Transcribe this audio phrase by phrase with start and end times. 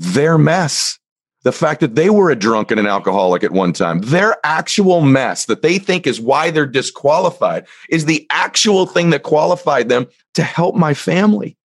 [0.00, 0.98] their mess.
[1.42, 5.00] The fact that they were a drunk and an alcoholic at one time, their actual
[5.00, 10.06] mess that they think is why they're disqualified is the actual thing that qualified them
[10.34, 11.56] to help my family.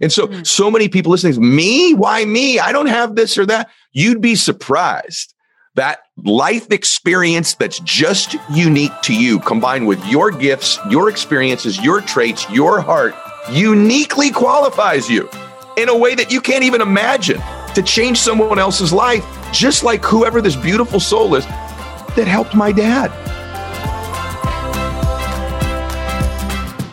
[0.00, 0.44] And so, mm-hmm.
[0.44, 1.92] so many people listening, me?
[1.92, 2.58] Why me?
[2.58, 3.68] I don't have this or that.
[3.92, 5.34] You'd be surprised
[5.74, 12.00] that life experience that's just unique to you, combined with your gifts, your experiences, your
[12.00, 13.14] traits, your heart,
[13.50, 15.28] uniquely qualifies you
[15.76, 17.40] in a way that you can't even imagine
[17.78, 22.72] to change someone else's life, just like whoever this beautiful soul is that helped my
[22.72, 23.08] dad.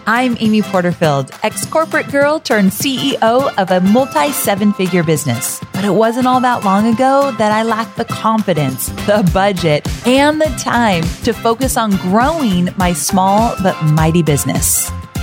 [0.05, 5.59] I'm Amy Porterfield, ex corporate girl turned CEO of a multi seven figure business.
[5.73, 10.39] But it wasn't all that long ago that I lacked the confidence, the budget, and
[10.39, 14.91] the time to focus on growing my small but mighty business.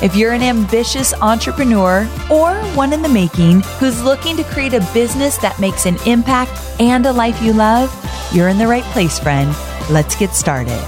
[0.00, 4.88] If you're an ambitious entrepreneur or one in the making who's looking to create a
[4.94, 7.92] business that makes an impact and a life you love,
[8.32, 9.50] you're in the right place, friend.
[9.90, 10.78] Let's get started.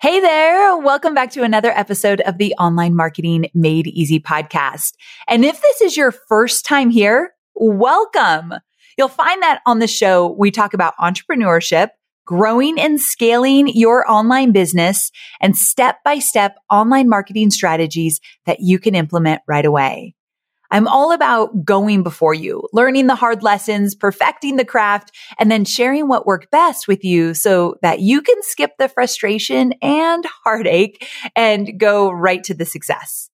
[0.00, 0.76] Hey there.
[0.76, 4.92] Welcome back to another episode of the Online Marketing Made Easy podcast.
[5.26, 8.54] And if this is your first time here, welcome.
[8.96, 11.88] You'll find that on the show, we talk about entrepreneurship
[12.24, 18.78] growing and scaling your online business and step by step online marketing strategies that you
[18.78, 20.14] can implement right away.
[20.70, 25.64] I'm all about going before you, learning the hard lessons, perfecting the craft, and then
[25.64, 31.06] sharing what worked best with you so that you can skip the frustration and heartache
[31.36, 33.30] and go right to the success.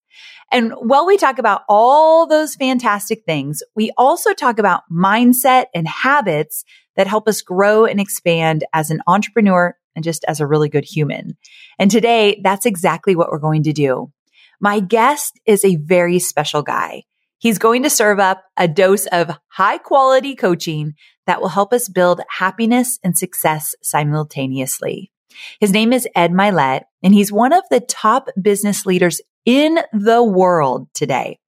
[0.53, 5.87] And while we talk about all those fantastic things, we also talk about mindset and
[5.87, 6.65] habits
[6.97, 10.85] that help us grow and expand as an entrepreneur and just as a really good
[10.85, 11.37] human.
[11.79, 14.13] And today, that's exactly what we're going to do.
[14.61, 17.05] My guest is a very special guy.
[17.39, 20.95] He's going to serve up a dose of high quality coaching
[21.27, 25.11] that will help us build happiness and success simultaneously.
[25.59, 30.23] His name is Ed Mylett, and he's one of the top business leaders in the
[30.23, 31.39] world today.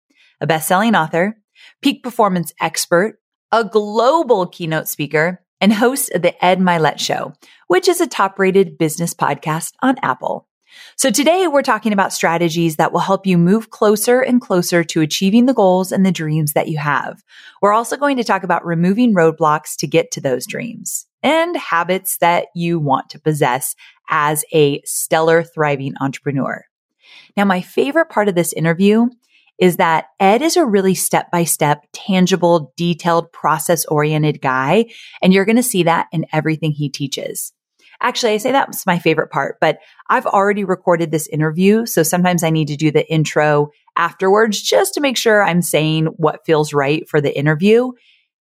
[0.41, 1.37] A best-selling author,
[1.83, 3.19] peak performance expert,
[3.51, 7.35] a global keynote speaker, and host of the Ed Mylett Show,
[7.69, 10.49] which is a top rated business podcast on Apple.
[10.97, 15.03] So today we're talking about strategies that will help you move closer and closer to
[15.03, 17.23] achieving the goals and the dreams that you have.
[17.61, 22.17] We're also going to talk about removing roadblocks to get to those dreams and habits
[22.19, 23.77] that you want to possess
[24.09, 26.65] as a stellar, thriving entrepreneur.
[27.37, 29.07] Now, my favorite part of this interview
[29.59, 34.87] is that Ed is a really step by step, tangible, detailed, process oriented guy.
[35.23, 37.53] And you're going to see that in everything he teaches.
[38.01, 39.79] Actually, I say that's my favorite part, but
[40.09, 41.87] I've already recorded this interview.
[41.87, 46.07] So sometimes I need to do the intro afterwards just to make sure I'm saying
[46.17, 47.93] what feels right for the interview.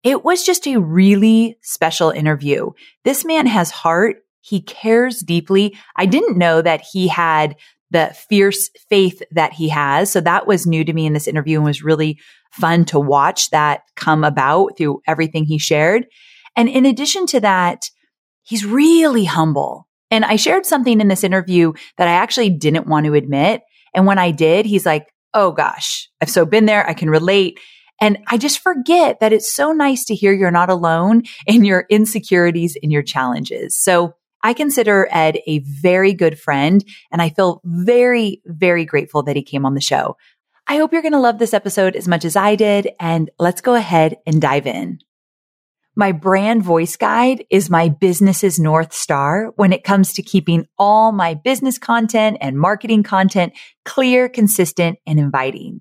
[0.03, 2.71] It was just a really special interview.
[3.05, 4.17] This man has heart.
[4.41, 5.77] He cares deeply.
[5.97, 7.55] I didn't know that he had
[7.95, 10.11] the fierce faith that he has.
[10.11, 12.19] So that was new to me in this interview and was really
[12.53, 16.07] fun to watch that come about through everything he shared.
[16.57, 17.89] And in addition to that,
[18.43, 19.87] he's really humble.
[20.11, 23.63] And I shared something in this interview that I actually didn't want to admit.
[23.95, 26.89] And when I did, he's like, Oh gosh, I've so been there.
[26.89, 27.59] I can relate.
[28.01, 31.87] And I just forget that it's so nice to hear you're not alone in your
[31.89, 33.77] insecurities and your challenges.
[33.81, 39.37] So I consider Ed a very good friend and I feel very, very grateful that
[39.37, 40.19] he came on the show.
[40.67, 43.63] I hope you're going to love this episode as much as I did and let's
[43.63, 44.99] go ahead and dive in.
[45.97, 51.11] My brand voice guide is my business's North Star when it comes to keeping all
[51.13, 53.55] my business content and marketing content
[53.85, 55.81] clear, consistent, and inviting.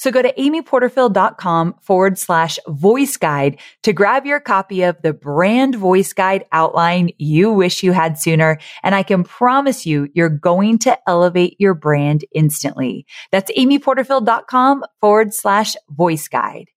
[0.00, 5.74] So go to amyporterfield.com forward slash voice guide to grab your copy of the brand
[5.74, 8.58] voice guide outline you wish you had sooner.
[8.82, 13.04] And I can promise you, you're going to elevate your brand instantly.
[13.30, 16.70] That's amyporterfield.com forward slash voice guide.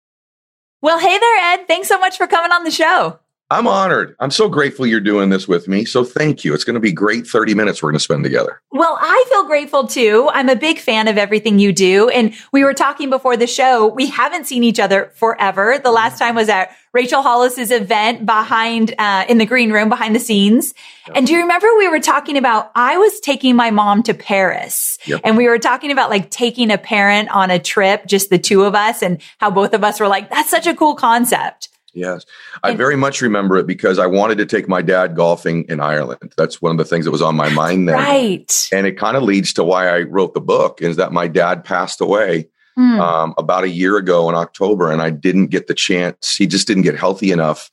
[0.82, 1.66] Well, hey there, Ed.
[1.66, 3.20] Thanks so much for coming on the show.
[3.54, 4.16] I'm honored.
[4.20, 5.86] I'm so grateful you're doing this with me.
[5.86, 6.56] So thank you.
[6.56, 8.60] It's going to be great 30 minutes we're going to spend together.
[8.72, 10.28] Well, I feel grateful too.
[10.34, 12.10] I'm a big fan of everything you do.
[12.10, 13.86] And we were talking before the show.
[13.86, 15.78] We haven't seen each other forever.
[15.78, 20.16] The last time was at Rachel Hollis's event behind, uh, in the green room behind
[20.16, 20.74] the scenes.
[21.08, 21.18] Yep.
[21.18, 24.98] And do you remember we were talking about, I was taking my mom to Paris
[25.06, 25.22] yep.
[25.24, 28.64] and we were talking about like taking a parent on a trip, just the two
[28.64, 31.70] of us and how both of us were like, that's such a cool concept.
[31.94, 32.26] Yes.
[32.64, 36.34] I very much remember it because I wanted to take my dad golfing in Ireland.
[36.36, 37.96] That's one of the things that was on my mind then.
[37.96, 38.70] Right.
[38.72, 41.64] And it kind of leads to why I wrote the book is that my dad
[41.64, 43.00] passed away mm.
[43.00, 46.36] um, about a year ago in October and I didn't get the chance.
[46.36, 47.70] He just didn't get healthy enough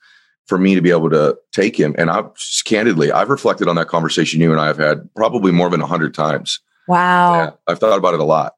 [0.46, 1.94] for me to be able to take him.
[1.96, 5.52] And I just candidly, I've reflected on that conversation you and I have had probably
[5.52, 6.60] more than a hundred times.
[6.88, 7.34] Wow.
[7.34, 8.54] Yeah, I've thought about it a lot.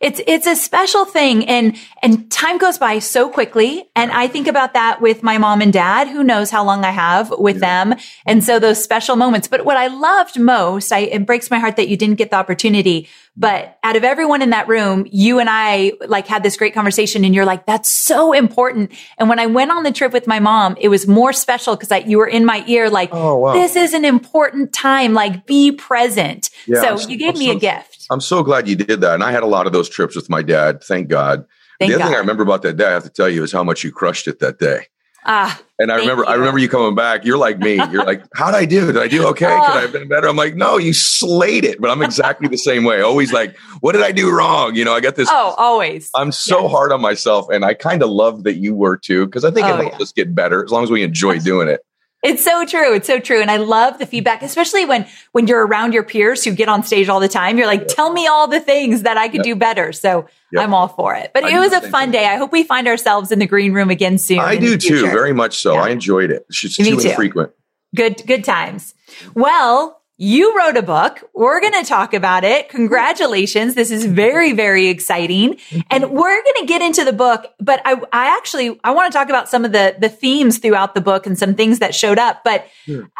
[0.00, 3.88] It's, it's a special thing and, and time goes by so quickly.
[3.94, 6.08] And I think about that with my mom and dad.
[6.08, 7.84] Who knows how long I have with yeah.
[7.84, 7.98] them.
[8.26, 9.48] And so those special moments.
[9.48, 12.36] But what I loved most, I, it breaks my heart that you didn't get the
[12.36, 13.08] opportunity.
[13.36, 17.24] But out of everyone in that room, you and I like had this great conversation
[17.24, 18.92] and you're like, that's so important.
[19.18, 22.06] And when I went on the trip with my mom, it was more special because
[22.06, 23.52] you were in my ear, like, oh, wow.
[23.54, 25.14] this is an important time.
[25.14, 26.50] Like be present.
[26.66, 28.06] Yeah, so you gave me a gift.
[28.08, 29.14] I'm so glad you did that.
[29.14, 30.82] And I had a lot of those trips with my dad.
[30.84, 31.44] Thank God.
[31.80, 32.08] Thank the other God.
[32.10, 33.90] thing I remember about that day, I have to tell you, is how much you
[33.90, 34.86] crushed it that day.
[35.26, 36.28] Ah, and I remember, you.
[36.28, 37.24] I remember you coming back.
[37.24, 37.76] You're like me.
[37.90, 38.92] You're like, how'd I do?
[38.92, 39.46] Did I do okay?
[39.46, 40.28] Could I have been better?
[40.28, 41.80] I'm like, no, you slayed it.
[41.80, 43.00] But I'm exactly the same way.
[43.00, 44.74] Always like, what did I do wrong?
[44.74, 45.28] You know, I got this.
[45.30, 46.10] Oh, always.
[46.14, 46.70] I'm so yes.
[46.70, 49.66] hard on myself, and I kind of love that you were too, because I think
[49.66, 50.02] oh, it helps yeah.
[50.02, 51.80] us get better as long as we enjoy doing it.
[52.24, 52.94] It's so true.
[52.94, 53.40] It's so true.
[53.40, 56.82] And I love the feedback, especially when, when you're around your peers who get on
[56.82, 57.58] stage all the time.
[57.58, 59.92] You're like, tell me all the things that I could do better.
[59.92, 60.26] So.
[60.56, 61.32] I'm all for it.
[61.34, 62.26] But I it was a fun day.
[62.26, 64.38] I hope we find ourselves in the green room again soon.
[64.38, 65.02] I do too.
[65.02, 65.74] Very much so.
[65.74, 66.46] I enjoyed it.
[66.48, 67.50] It's just too, too infrequent.
[67.92, 68.94] Good, good times.
[69.34, 71.28] Well, you wrote a book.
[71.34, 72.70] We're going to talk about it.
[72.70, 73.74] Congratulations.
[73.74, 75.58] This is very, very exciting.
[75.90, 79.16] And we're going to get into the book, but I, I actually, I want to
[79.16, 82.18] talk about some of the, the themes throughout the book and some things that showed
[82.18, 82.42] up.
[82.42, 82.66] But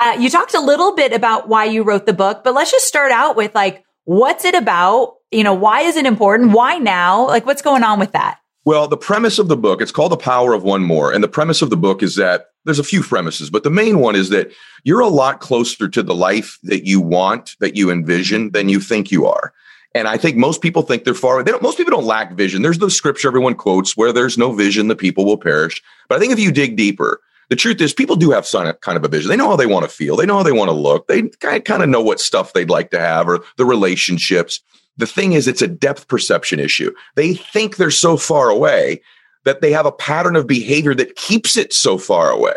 [0.00, 2.88] uh, you talked a little bit about why you wrote the book, but let's just
[2.88, 5.16] start out with like, what's it about?
[5.30, 6.52] You know, why is it important?
[6.52, 7.26] Why now?
[7.26, 8.38] Like, what's going on with that?
[8.66, 11.12] Well, the premise of the book, it's called The Power of One More.
[11.12, 13.98] And the premise of the book is that there's a few premises, but the main
[13.98, 14.50] one is that
[14.84, 18.80] you're a lot closer to the life that you want, that you envision than you
[18.80, 19.52] think you are.
[19.94, 21.42] And I think most people think they're far away.
[21.44, 22.62] They most people don't lack vision.
[22.62, 25.82] There's the scripture everyone quotes where there's no vision, the people will perish.
[26.08, 27.20] But I think if you dig deeper,
[27.50, 29.28] the truth is people do have some kind of a vision.
[29.28, 30.16] They know how they want to feel.
[30.16, 31.06] They know how they want to look.
[31.06, 34.60] They kind of know what stuff they'd like to have or the relationships.
[34.96, 36.92] The thing is, it's a depth perception issue.
[37.16, 39.00] They think they're so far away
[39.44, 42.54] that they have a pattern of behavior that keeps it so far away.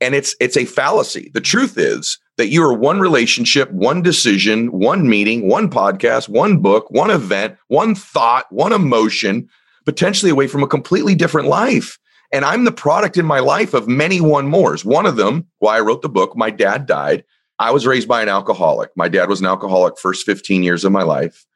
[0.00, 1.30] And it's it's a fallacy.
[1.32, 6.58] The truth is that you are one relationship, one decision, one meeting, one podcast, one
[6.58, 9.48] book, one event, one thought, one emotion,
[9.86, 11.98] potentially away from a completely different life.
[12.32, 14.84] And I'm the product in my life of many one mores.
[14.84, 17.24] One of them, why I wrote the book, my dad died.
[17.58, 18.90] I was raised by an alcoholic.
[18.96, 21.46] My dad was an alcoholic first 15 years of my life.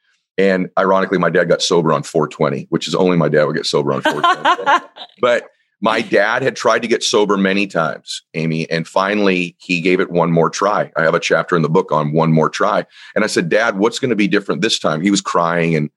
[0.40, 3.66] And ironically, my dad got sober on 420, which is only my dad would get
[3.66, 4.86] sober on 420.
[5.20, 5.50] but
[5.82, 10.10] my dad had tried to get sober many times, Amy, and finally he gave it
[10.10, 10.90] one more try.
[10.96, 12.86] I have a chapter in the book on one more try.
[13.14, 15.02] And I said, Dad, what's going to be different this time?
[15.02, 15.90] He was crying and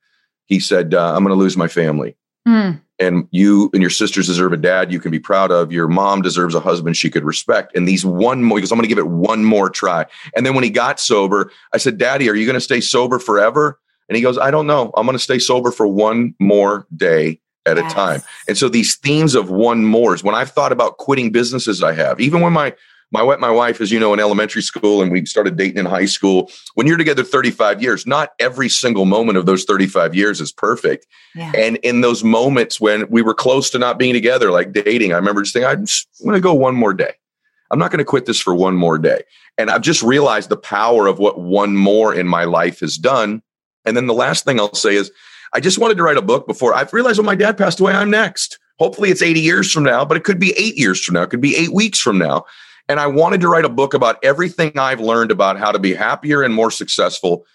[0.44, 2.14] he said, uh, I'm going to lose my family.
[2.46, 2.82] Mm.
[2.98, 5.72] And you and your sisters deserve a dad you can be proud of.
[5.72, 7.74] Your mom deserves a husband she could respect.
[7.74, 10.04] And these one more, because I'm going to give it one more try.
[10.36, 13.18] And then when he got sober, I said, Daddy, are you going to stay sober
[13.18, 13.80] forever?
[14.08, 14.92] And he goes, I don't know.
[14.96, 17.90] I'm going to stay sober for one more day at yes.
[17.90, 18.22] a time.
[18.48, 21.92] And so these themes of one more is when I've thought about quitting businesses I
[21.92, 22.74] have, even when my
[23.14, 26.04] my my wife is you know in elementary school and we started dating in high
[26.04, 30.50] school when you're together 35 years not every single moment of those 35 years is
[30.50, 31.52] perfect yeah.
[31.56, 35.16] and in those moments when we were close to not being together like dating i
[35.16, 37.12] remember just thinking i'm just going to go one more day
[37.70, 39.22] i'm not going to quit this for one more day
[39.58, 43.42] and i've just realized the power of what one more in my life has done
[43.84, 45.10] and then the last thing I'll say is,
[45.52, 47.92] I just wanted to write a book before I've realized when my dad passed away,
[47.92, 48.58] I'm next.
[48.78, 51.22] Hopefully it's 80 years from now, but it could be eight years from now.
[51.22, 52.44] It could be eight weeks from now.
[52.88, 55.94] And I wanted to write a book about everything I've learned about how to be
[55.94, 57.46] happier and more successful.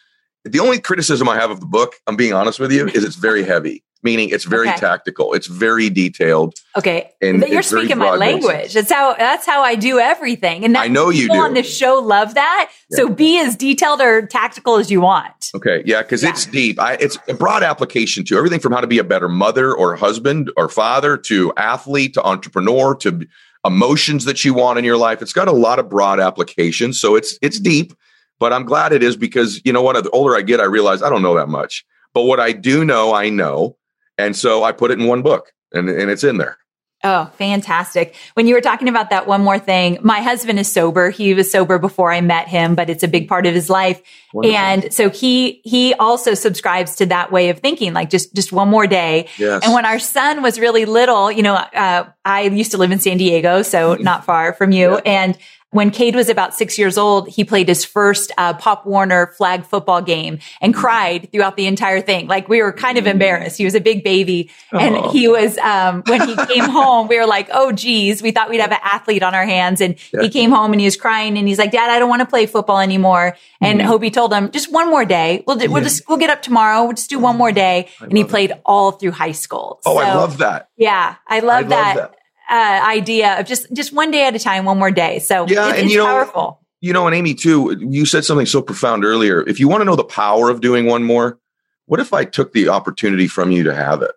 [0.45, 3.15] The only criticism I have of the book, I'm being honest with you, is it's
[3.15, 4.77] very heavy meaning it's very okay.
[4.77, 5.34] tactical.
[5.34, 6.56] It's very detailed.
[6.77, 8.74] Okay, and you're speaking my language.
[8.74, 10.65] That's how that's how I do everything.
[10.65, 11.36] And I know you do.
[11.36, 12.72] On the show, love that.
[12.89, 12.98] Yeah.
[12.98, 15.51] So be as detailed or tactical as you want.
[15.56, 16.29] Okay, yeah, because yeah.
[16.29, 16.79] it's deep.
[16.79, 19.96] I, it's a broad application to everything from how to be a better mother or
[19.96, 23.27] husband or father to athlete to entrepreneur to
[23.65, 25.22] emotions that you want in your life.
[25.22, 27.00] It's got a lot of broad applications.
[27.00, 27.70] So it's it's mm-hmm.
[27.70, 27.94] deep.
[28.39, 30.01] But I'm glad it is because you know what?
[30.01, 31.86] The older I get, I realize I don't know that much.
[32.13, 33.75] But what I do know, I know.
[34.19, 36.57] And so I put it in one book and, and it's in there.
[37.01, 38.13] Oh, fantastic.
[38.33, 41.11] When you were talking about that one more thing, my husband is sober.
[41.11, 44.01] He was sober before I met him, but it's a big part of his life.
[44.33, 44.57] Wonderful.
[44.57, 48.67] And so he, he also subscribes to that way of thinking, like just, just one
[48.67, 49.29] more day.
[49.38, 49.63] Yes.
[49.63, 52.99] And when our son was really little, you know, uh, I used to live in
[52.99, 54.95] San Diego, so not far from you.
[54.95, 55.01] Yeah.
[55.05, 55.38] And
[55.71, 59.65] when Cade was about six years old, he played his first uh, Pop Warner flag
[59.65, 62.27] football game and cried throughout the entire thing.
[62.27, 63.57] Like we were kind of embarrassed.
[63.57, 65.11] He was a big baby, and oh.
[65.11, 67.07] he was um, when he came home.
[67.07, 69.95] We were like, "Oh, geez," we thought we'd have an athlete on our hands, and
[70.11, 70.21] yeah.
[70.21, 72.27] he came home and he was crying and he's like, "Dad, I don't want to
[72.27, 73.91] play football anymore." And mm-hmm.
[73.91, 75.43] Hobie told him, "Just one more day.
[75.45, 76.83] We'll do, we'll just we'll get up tomorrow.
[76.85, 78.61] We'll just do one more day." I and he played it.
[78.65, 79.79] all through high school.
[79.85, 80.69] Oh, so, I love that.
[80.77, 81.95] Yeah, I love, I that.
[81.95, 82.18] Love that
[82.50, 85.20] uh, idea of just just one day at a time, one more day.
[85.20, 86.65] So yeah, it, and you know, powerful.
[86.82, 87.77] You know, and Amy too.
[87.79, 89.48] You said something so profound earlier.
[89.48, 91.38] If you want to know the power of doing one more,
[91.86, 94.12] what if I took the opportunity from you to have it?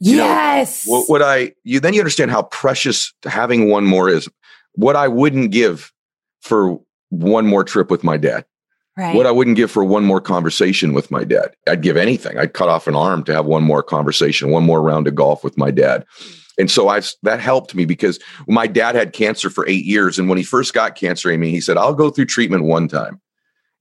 [0.00, 0.86] You yes.
[0.86, 1.52] Know, what would I?
[1.64, 4.28] You then you understand how precious having one more is.
[4.74, 5.92] What I wouldn't give
[6.42, 6.78] for
[7.10, 8.44] one more trip with my dad.
[8.96, 9.14] Right.
[9.14, 11.54] What I wouldn't give for one more conversation with my dad.
[11.68, 12.38] I'd give anything.
[12.38, 15.44] I'd cut off an arm to have one more conversation, one more round of golf
[15.44, 16.06] with my dad.
[16.58, 20.18] And so I that helped me because my dad had cancer for eight years.
[20.18, 23.20] And when he first got cancer, Amy, he said, I'll go through treatment one time.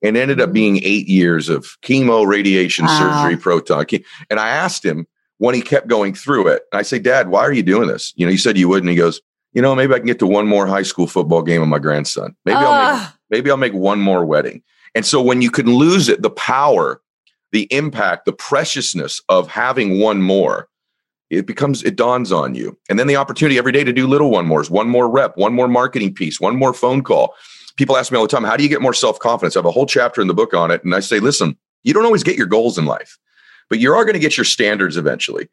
[0.01, 0.53] And ended up mm.
[0.53, 3.23] being eight years of chemo, radiation, wow.
[3.23, 3.85] surgery, proton.
[4.29, 6.63] And I asked him when he kept going through it.
[6.73, 8.13] I say, Dad, why are you doing this?
[8.15, 8.83] You know, you said you would.
[8.83, 9.21] And he goes,
[9.53, 11.79] you know, maybe I can get to one more high school football game with my
[11.79, 12.35] grandson.
[12.45, 12.65] Maybe uh.
[12.65, 14.61] I'll make, maybe I'll make one more wedding.
[14.93, 17.01] And so when you can lose it, the power,
[17.51, 20.67] the impact, the preciousness of having one more
[21.29, 22.77] it becomes it dawns on you.
[22.89, 25.53] And then the opportunity every day to do little one mores one more rep one
[25.53, 27.33] more marketing piece one more phone call.
[27.77, 29.55] People ask me all the time how do you get more self-confidence?
[29.55, 31.93] I have a whole chapter in the book on it and i say listen you
[31.93, 33.17] don't always get your goals in life
[33.69, 35.49] but you are going to get your standards eventually.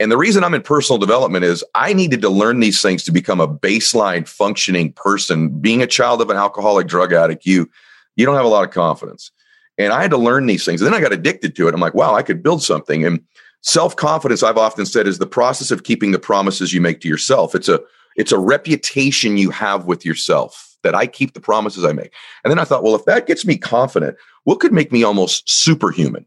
[0.00, 3.12] And the reason i'm in personal development is i needed to learn these things to
[3.12, 5.48] become a baseline functioning person.
[5.60, 7.70] Being a child of an alcoholic drug addict you
[8.16, 9.30] you don't have a lot of confidence.
[9.78, 11.74] And i had to learn these things and then i got addicted to it.
[11.74, 13.04] I'm like wow i could build something.
[13.04, 13.24] And
[13.66, 17.08] Self confidence, I've often said, is the process of keeping the promises you make to
[17.08, 17.54] yourself.
[17.54, 17.80] It's a
[18.14, 22.12] it's a reputation you have with yourself that I keep the promises I make.
[22.44, 25.48] And then I thought, well, if that gets me confident, what could make me almost
[25.48, 26.26] superhuman?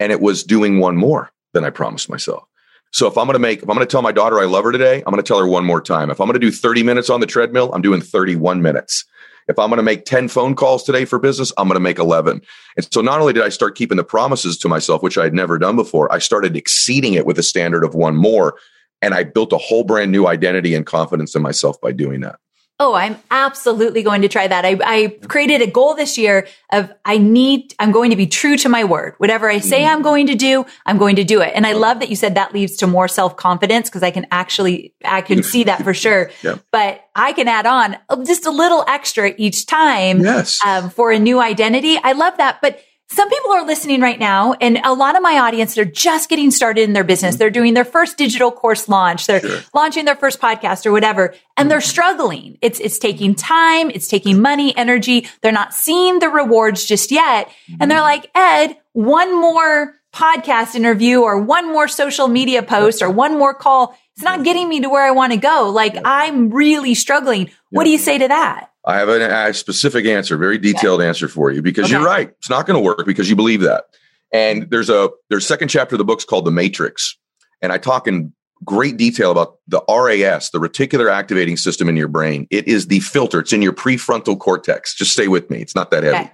[0.00, 2.44] And it was doing one more than I promised myself.
[2.92, 4.64] So if I'm going to make, if I'm going to tell my daughter I love
[4.64, 6.10] her today, I'm going to tell her one more time.
[6.10, 9.04] If I'm going to do 30 minutes on the treadmill, I'm doing 31 minutes.
[9.48, 11.98] If I'm going to make 10 phone calls today for business, I'm going to make
[11.98, 12.42] 11.
[12.76, 15.34] And so not only did I start keeping the promises to myself, which I had
[15.34, 18.56] never done before, I started exceeding it with a standard of one more.
[19.00, 22.38] And I built a whole brand new identity and confidence in myself by doing that.
[22.80, 24.64] Oh, I'm absolutely going to try that.
[24.64, 28.56] I, I, created a goal this year of I need, I'm going to be true
[28.56, 29.14] to my word.
[29.18, 29.96] Whatever I say mm-hmm.
[29.96, 31.52] I'm going to do, I'm going to do it.
[31.56, 34.28] And I love that you said that leads to more self confidence because I can
[34.30, 36.30] actually, I can see that for sure.
[36.44, 36.58] yeah.
[36.70, 40.64] But I can add on just a little extra each time yes.
[40.64, 41.98] um, for a new identity.
[42.00, 42.60] I love that.
[42.62, 46.28] But some people are listening right now and a lot of my audience, they're just
[46.28, 47.34] getting started in their business.
[47.34, 47.38] Mm-hmm.
[47.38, 49.26] They're doing their first digital course launch.
[49.26, 49.60] They're sure.
[49.72, 51.34] launching their first podcast or whatever.
[51.56, 51.88] And they're mm-hmm.
[51.88, 52.58] struggling.
[52.60, 53.90] It's, it's taking time.
[53.90, 55.26] It's taking money, energy.
[55.40, 57.50] They're not seeing the rewards just yet.
[57.80, 58.04] And they're mm-hmm.
[58.04, 63.54] like, Ed, one more podcast interview or one more social media post or one more
[63.54, 63.96] call.
[64.14, 65.70] It's not getting me to where I want to go.
[65.70, 67.50] Like I'm really struggling.
[67.70, 68.70] What do you say to that?
[68.88, 71.08] I have a, a specific answer, very detailed okay.
[71.08, 71.92] answer for you because okay.
[71.92, 72.30] you're right.
[72.38, 73.84] It's not going to work because you believe that.
[74.32, 77.16] And there's a there's second chapter of the book's called The Matrix,
[77.62, 78.32] and I talk in
[78.64, 82.46] great detail about the RAS, the reticular activating system in your brain.
[82.50, 83.40] It is the filter.
[83.40, 84.94] It's in your prefrontal cortex.
[84.94, 85.60] Just stay with me.
[85.60, 86.16] It's not that heavy.
[86.16, 86.32] Okay.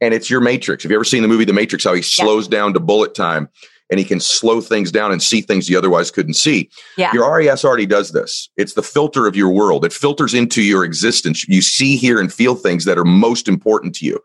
[0.00, 0.82] And it's your matrix.
[0.82, 1.84] Have you ever seen the movie The Matrix?
[1.84, 2.58] How he slows yeah.
[2.58, 3.48] down to bullet time
[3.92, 6.70] and he can slow things down and see things you otherwise couldn't see.
[6.96, 7.12] Yeah.
[7.12, 8.48] Your RAS already does this.
[8.56, 9.84] It's the filter of your world.
[9.84, 11.46] It filters into your existence.
[11.46, 14.18] You see, hear, and feel things that are most important to you.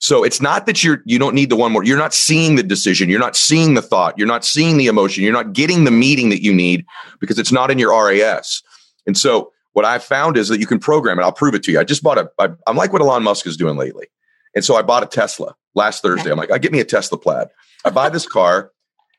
[0.00, 1.82] So it's not that you're you don't need the one more.
[1.82, 3.08] You're not seeing the decision.
[3.08, 4.18] You're not seeing the thought.
[4.18, 5.24] You're not seeing the emotion.
[5.24, 6.84] You're not getting the meeting that you need
[7.18, 8.62] because it's not in your RAS.
[9.06, 11.22] And so what I found is that you can program it.
[11.22, 11.80] I'll prove it to you.
[11.80, 12.30] I just bought a.
[12.38, 14.08] I, I'm like what Elon Musk is doing lately,
[14.54, 16.30] and so I bought a Tesla last Thursday.
[16.30, 17.48] I'm like, I get me a Tesla Plaid.
[17.86, 18.72] I buy this car.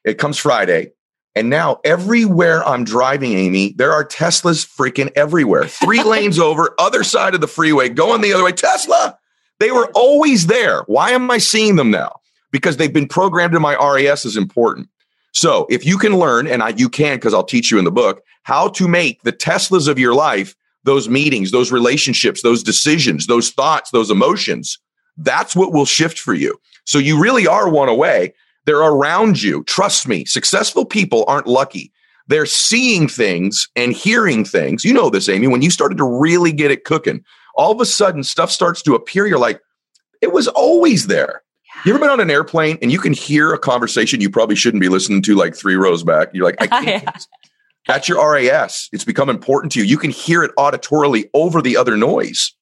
[0.07, 0.91] It comes Friday.
[1.35, 5.65] And now everywhere I'm driving, Amy, there are Teslas freaking everywhere.
[5.65, 8.53] Three lanes over, other side of the freeway, going the other way.
[8.53, 9.19] Tesla.
[9.59, 10.83] They were always there.
[10.83, 12.19] Why am I seeing them now?
[12.51, 14.87] Because they've been programmed in my RAS is important.
[15.33, 17.91] So if you can learn, and I, you can because I'll teach you in the
[17.91, 23.27] book, how to make the Teslas of your life, those meetings, those relationships, those decisions,
[23.27, 24.79] those thoughts, those emotions,
[25.17, 26.59] that's what will shift for you.
[26.85, 28.33] So you really are one away.
[28.67, 29.63] They're around you.
[29.63, 31.91] Trust me, successful people aren't lucky.
[32.27, 34.83] They're seeing things and hearing things.
[34.83, 35.47] You know this, Amy.
[35.47, 37.23] When you started to really get it cooking,
[37.55, 39.25] all of a sudden stuff starts to appear.
[39.25, 39.61] You're like,
[40.21, 41.43] it was always there.
[41.85, 44.81] You ever been on an airplane and you can hear a conversation you probably shouldn't
[44.81, 46.27] be listening to like three rows back?
[46.33, 47.03] You're like, I can't.
[47.03, 47.11] yeah.
[47.87, 48.89] That's your RAS.
[48.91, 49.85] It's become important to you.
[49.85, 52.53] You can hear it auditorily over the other noise.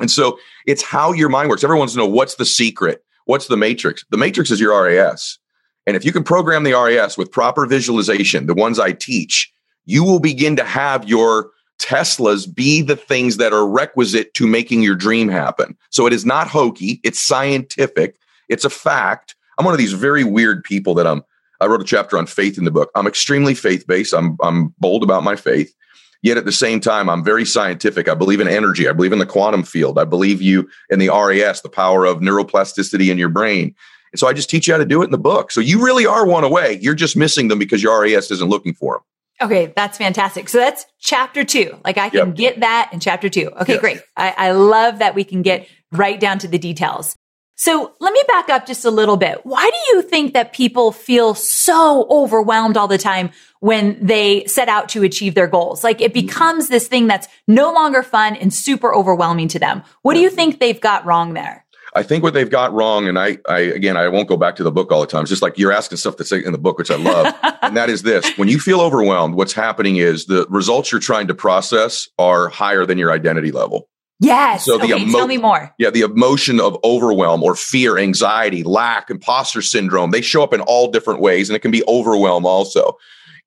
[0.00, 1.64] And so it's how your mind works.
[1.64, 3.02] Everyone wants to know what's the secret?
[3.24, 4.04] What's the matrix?
[4.10, 5.38] The matrix is your RAS.
[5.86, 9.52] And if you can program the RAS with proper visualization, the ones I teach,
[9.84, 14.82] you will begin to have your Teslas be the things that are requisite to making
[14.82, 15.76] your dream happen.
[15.90, 18.16] So it is not hokey, it's scientific,
[18.48, 19.36] it's a fact.
[19.58, 21.22] I'm one of these very weird people that I'm
[21.58, 22.90] I wrote a chapter on faith in the book.
[22.94, 24.12] I'm extremely faith-based.
[24.12, 25.74] I'm I'm bold about my faith.
[26.22, 28.08] Yet at the same time, I'm very scientific.
[28.08, 28.88] I believe in energy.
[28.88, 29.98] I believe in the quantum field.
[29.98, 33.74] I believe you in the RAS, the power of neuroplasticity in your brain.
[34.18, 35.50] So I just teach you how to do it in the book.
[35.50, 36.78] So you really are one away.
[36.80, 39.02] You're just missing them because your RAS isn't looking for them.
[39.40, 40.48] Okay, that's fantastic.
[40.48, 41.78] So that's chapter two.
[41.84, 42.36] Like I can yep.
[42.36, 43.50] get that in chapter two.
[43.60, 43.80] Okay, yep.
[43.80, 44.00] great.
[44.16, 47.16] I, I love that we can get right down to the details.
[47.58, 49.40] So let me back up just a little bit.
[49.44, 53.30] Why do you think that people feel so overwhelmed all the time
[53.60, 55.82] when they set out to achieve their goals?
[55.82, 59.82] Like it becomes this thing that's no longer fun and super overwhelming to them.
[60.02, 61.64] What do you think they've got wrong there?
[61.96, 64.62] I think what they've got wrong, and I, I again, I won't go back to
[64.62, 65.22] the book all the time.
[65.22, 67.88] It's just like you're asking stuff that's in the book, which I love, and that
[67.88, 72.06] is this: when you feel overwhelmed, what's happening is the results you're trying to process
[72.18, 73.88] are higher than your identity level.
[74.20, 74.66] Yes.
[74.66, 75.74] So the okay, emo- tell me more.
[75.78, 80.60] Yeah, the emotion of overwhelm or fear, anxiety, lack, imposter syndrome, they show up in
[80.60, 82.98] all different ways, and it can be overwhelm also.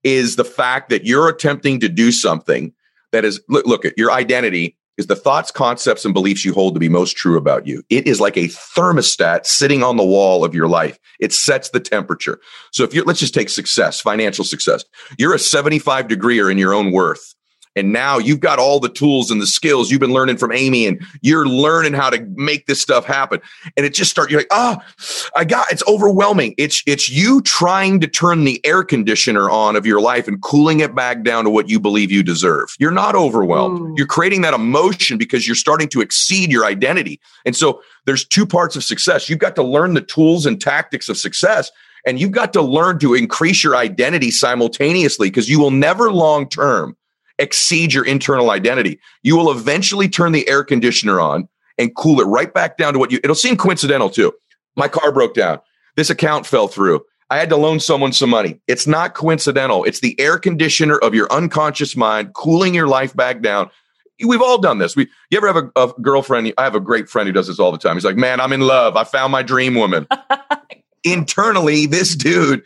[0.03, 2.73] Is the fact that you're attempting to do something
[3.11, 6.75] that is look, look at your identity is the thoughts, concepts, and beliefs you hold
[6.75, 7.81] to be most true about you.
[7.89, 10.99] It is like a thermostat sitting on the wall of your life.
[11.19, 12.39] It sets the temperature.
[12.71, 14.83] So if you're, let's just take success, financial success.
[15.17, 17.33] You're a 75 degreeer in your own worth.
[17.75, 20.87] And now you've got all the tools and the skills you've been learning from Amy,
[20.87, 23.39] and you're learning how to make this stuff happen.
[23.77, 24.77] And it just starts, you're like, oh,
[25.35, 26.55] I got it's overwhelming.
[26.57, 30.79] It's it's you trying to turn the air conditioner on of your life and cooling
[30.79, 32.75] it back down to what you believe you deserve.
[32.79, 33.79] You're not overwhelmed.
[33.79, 33.93] Ooh.
[33.95, 37.19] You're creating that emotion because you're starting to exceed your identity.
[37.45, 39.29] And so there's two parts of success.
[39.29, 41.71] You've got to learn the tools and tactics of success.
[42.05, 46.47] And you've got to learn to increase your identity simultaneously because you will never long
[46.47, 46.95] term
[47.39, 48.99] exceed your internal identity.
[49.23, 51.47] You will eventually turn the air conditioner on
[51.77, 54.33] and cool it right back down to what you, it'll seem coincidental too.
[54.75, 55.59] My car broke down.
[55.95, 57.01] This account fell through.
[57.31, 58.59] I had to loan someone some money.
[58.67, 59.83] It's not coincidental.
[59.83, 63.69] It's the air conditioner of your unconscious mind cooling your life back down.
[64.25, 64.95] We've all done this.
[64.95, 66.53] We, you ever have a, a girlfriend?
[66.57, 67.95] I have a great friend who does this all the time.
[67.95, 68.97] He's like, man, I'm in love.
[68.97, 70.07] I found my dream woman.
[71.03, 72.63] Internally, this dude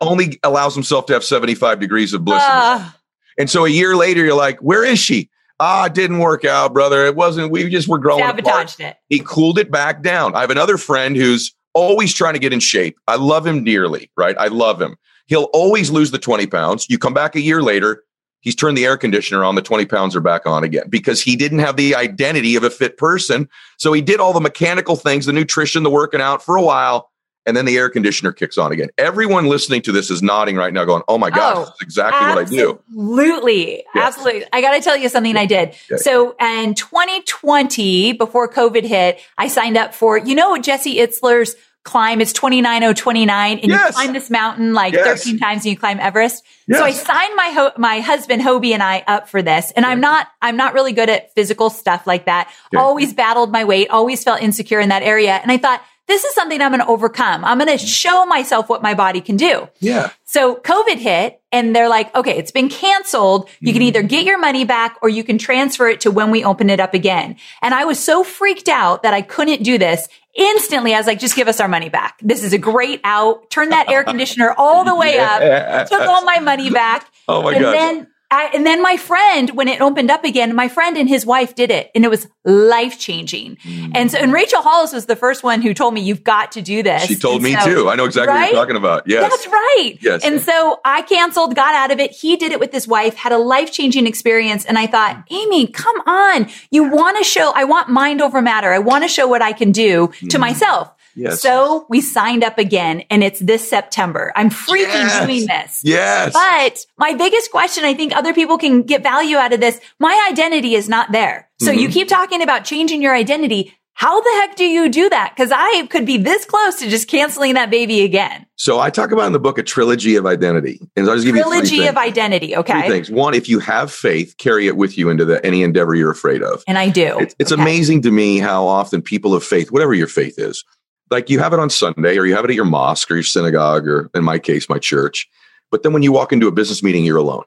[0.00, 2.42] only allows himself to have 75 degrees of bliss.
[2.42, 2.90] Uh,
[3.38, 5.30] and so a year later, you're like, where is she?
[5.60, 7.06] Ah, it didn't work out, brother.
[7.06, 8.80] It wasn't, we just were growing Sabotaged apart.
[8.80, 8.96] it.
[9.08, 10.34] He cooled it back down.
[10.34, 12.96] I have another friend who's always trying to get in shape.
[13.06, 14.36] I love him dearly, right?
[14.38, 14.96] I love him.
[15.26, 16.86] He'll always lose the 20 pounds.
[16.88, 18.02] You come back a year later,
[18.40, 21.36] he's turned the air conditioner on, the 20 pounds are back on again because he
[21.36, 23.48] didn't have the identity of a fit person.
[23.78, 27.10] So he did all the mechanical things, the nutrition, the working out for a while
[27.46, 28.88] and then the air conditioner kicks on again.
[28.98, 32.56] Everyone listening to this is nodding right now, going, "Oh my gosh, oh, exactly absolutely.
[32.56, 34.06] what I do." Absolutely, yes.
[34.06, 34.44] absolutely.
[34.52, 35.68] I got to tell you something I did.
[35.68, 35.96] Okay.
[35.96, 42.20] So in 2020, before COVID hit, I signed up for you know Jesse Itzler's climb.
[42.20, 43.88] It's 29029 and yes.
[43.88, 45.22] you climb this mountain like yes.
[45.22, 46.42] 13 times and you climb Everest.
[46.72, 49.70] So I signed my, ho- my husband, Hobie and I up for this.
[49.72, 52.50] And I'm not, I'm not really good at physical stuff like that.
[52.68, 52.78] Okay.
[52.78, 55.34] Always battled my weight, always felt insecure in that area.
[55.34, 57.44] And I thought, this is something I'm going to overcome.
[57.44, 59.68] I'm going to show myself what my body can do.
[59.80, 60.10] Yeah.
[60.24, 63.48] So COVID hit and they're like, okay, it's been canceled.
[63.60, 63.72] You mm-hmm.
[63.74, 66.68] can either get your money back or you can transfer it to when we open
[66.68, 67.36] it up again.
[67.62, 70.06] And I was so freaked out that I couldn't do this.
[70.34, 72.18] Instantly, I was like, just give us our money back.
[72.20, 73.50] This is a great out.
[73.50, 75.88] Turn that air conditioner all the way up.
[75.88, 77.08] Took all my money back.
[77.28, 78.06] Oh my god.
[78.34, 81.08] And then I, and then my friend, when it opened up again, my friend and
[81.08, 83.56] his wife did it and it was life changing.
[83.56, 83.92] Mm.
[83.94, 86.62] And so, and Rachel Hollis was the first one who told me, you've got to
[86.62, 87.04] do this.
[87.04, 87.88] She told and me so, too.
[87.88, 88.42] I know exactly right?
[88.42, 89.04] what you're talking about.
[89.06, 89.30] Yes.
[89.30, 89.98] That's right.
[90.00, 90.24] Yes.
[90.24, 92.12] And so I canceled, got out of it.
[92.12, 94.64] He did it with his wife, had a life changing experience.
[94.64, 96.48] And I thought, Amy, come on.
[96.70, 98.72] You want to show, I want mind over matter.
[98.72, 100.30] I want to show what I can do mm.
[100.30, 100.90] to myself.
[101.16, 101.40] Yes.
[101.40, 104.32] So we signed up again and it's this September.
[104.36, 105.26] I'm freaking yes.
[105.26, 105.80] doing this.
[105.84, 106.32] Yes.
[106.32, 109.80] But my biggest question, I think other people can get value out of this.
[109.98, 111.48] My identity is not there.
[111.60, 111.80] So mm-hmm.
[111.80, 113.74] you keep talking about changing your identity.
[113.96, 115.36] How the heck do you do that?
[115.36, 118.44] Cause I could be this close to just canceling that baby again.
[118.56, 120.80] So I talk about in the book a trilogy of identity.
[120.96, 122.56] And I'll just give trilogy you trilogy of identity.
[122.56, 122.80] Okay.
[122.80, 123.10] Three things.
[123.10, 126.42] One, if you have faith, carry it with you into the, any endeavor you're afraid
[126.42, 126.64] of.
[126.66, 127.18] And I do.
[127.20, 127.62] It's, it's okay.
[127.62, 130.64] amazing to me how often people of faith, whatever your faith is,
[131.10, 133.24] like you have it on Sunday or you have it at your mosque or your
[133.24, 135.28] synagogue or in my case, my church.
[135.70, 137.44] But then when you walk into a business meeting, you're alone.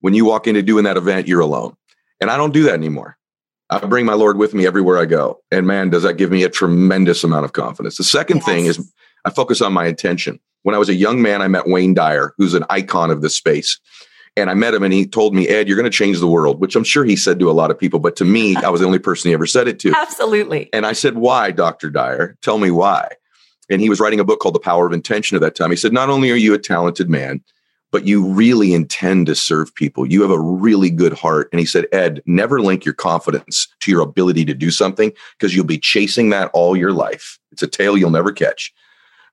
[0.00, 1.76] When you walk into doing that event, you're alone.
[2.20, 3.16] And I don't do that anymore.
[3.70, 5.40] I bring my Lord with me everywhere I go.
[5.50, 7.96] And man, does that give me a tremendous amount of confidence.
[7.96, 8.46] The second yes.
[8.46, 8.92] thing is
[9.24, 10.40] I focus on my intention.
[10.62, 13.34] When I was a young man, I met Wayne Dyer, who's an icon of this
[13.34, 13.78] space.
[14.36, 16.60] And I met him and he told me, Ed, you're going to change the world,
[16.60, 17.98] which I'm sure he said to a lot of people.
[17.98, 19.92] But to me, I was the only person he ever said it to.
[19.96, 20.68] Absolutely.
[20.72, 21.90] And I said, why, Dr.
[21.90, 22.36] Dyer?
[22.42, 23.12] Tell me why.
[23.70, 25.70] And he was writing a book called The Power of Intention at that time.
[25.70, 27.42] He said, not only are you a talented man,
[27.90, 30.06] but you really intend to serve people.
[30.06, 31.48] You have a really good heart.
[31.52, 35.54] And he said, Ed, never link your confidence to your ability to do something because
[35.54, 37.38] you'll be chasing that all your life.
[37.52, 38.72] It's a tail you'll never catch.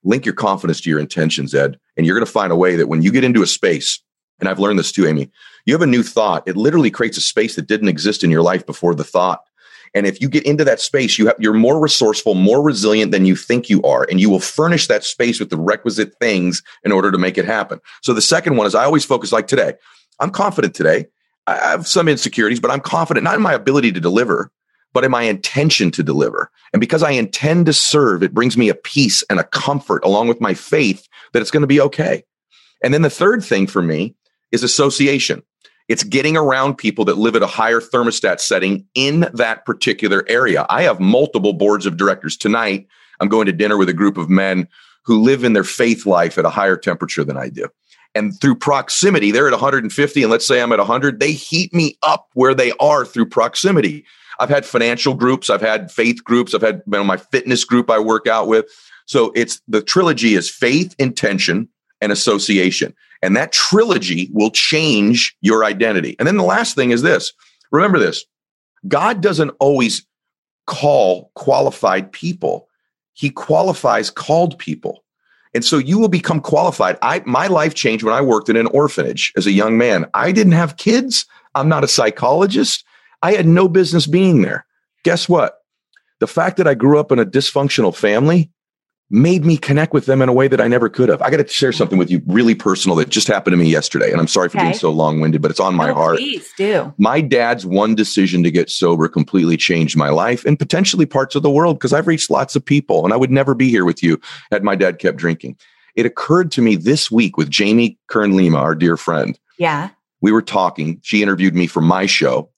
[0.04, 1.78] Link your confidence to your intentions, Ed.
[1.96, 4.00] And you're going to find a way that when you get into a space,
[4.40, 5.30] and I've learned this too, Amy,
[5.64, 6.46] you have a new thought.
[6.46, 9.40] It literally creates a space that didn't exist in your life before the thought.
[9.94, 13.24] And if you get into that space, you have, you're more resourceful, more resilient than
[13.24, 14.06] you think you are.
[14.10, 17.44] And you will furnish that space with the requisite things in order to make it
[17.46, 17.80] happen.
[18.02, 19.74] So the second one is I always focus like today.
[20.20, 21.06] I'm confident today.
[21.46, 24.50] I have some insecurities, but I'm confident not in my ability to deliver,
[24.92, 26.50] but in my intention to deliver.
[26.72, 30.28] And because I intend to serve, it brings me a peace and a comfort along
[30.28, 32.24] with my faith that it's going to be okay.
[32.82, 34.14] And then the third thing for me
[34.52, 35.42] is association.
[35.88, 40.66] It's getting around people that live at a higher thermostat setting in that particular area.
[40.68, 42.36] I have multiple boards of directors.
[42.36, 42.88] Tonight,
[43.20, 44.66] I'm going to dinner with a group of men
[45.04, 47.68] who live in their faith life at a higher temperature than I do.
[48.16, 51.98] And through proximity, they're at 150, and let's say I'm at 100, they heat me
[52.02, 54.04] up where they are through proximity.
[54.40, 57.90] I've had financial groups, I've had faith groups, I've had you know, my fitness group
[57.90, 58.66] I work out with.
[59.06, 61.68] So it's the trilogy is faith, intention,
[62.00, 62.94] and association.
[63.22, 66.16] And that trilogy will change your identity.
[66.18, 67.32] And then the last thing is this
[67.70, 68.24] remember this
[68.88, 70.06] God doesn't always
[70.66, 72.68] call qualified people,
[73.14, 75.02] He qualifies called people.
[75.54, 76.98] And so you will become qualified.
[77.00, 80.06] I my life changed when I worked in an orphanage as a young man.
[80.12, 81.24] I didn't have kids.
[81.54, 82.84] I'm not a psychologist.
[83.22, 84.66] I had no business being there.
[85.02, 85.58] Guess what?
[86.20, 88.50] The fact that I grew up in a dysfunctional family
[89.08, 91.22] made me connect with them in a way that I never could have.
[91.22, 94.10] I got to share something with you really personal that just happened to me yesterday.
[94.10, 94.66] And I'm sorry for okay.
[94.66, 96.16] being so long winded, but it's on my oh, heart.
[96.18, 96.92] Please do.
[96.98, 101.42] My dad's one decision to get sober completely changed my life and potentially parts of
[101.42, 104.02] the world because I've reached lots of people and I would never be here with
[104.02, 105.56] you had my dad kept drinking.
[105.94, 109.38] It occurred to me this week with Jamie Kern Lima, our dear friend.
[109.58, 109.90] Yeah.
[110.20, 111.00] We were talking.
[111.02, 112.50] She interviewed me for my show.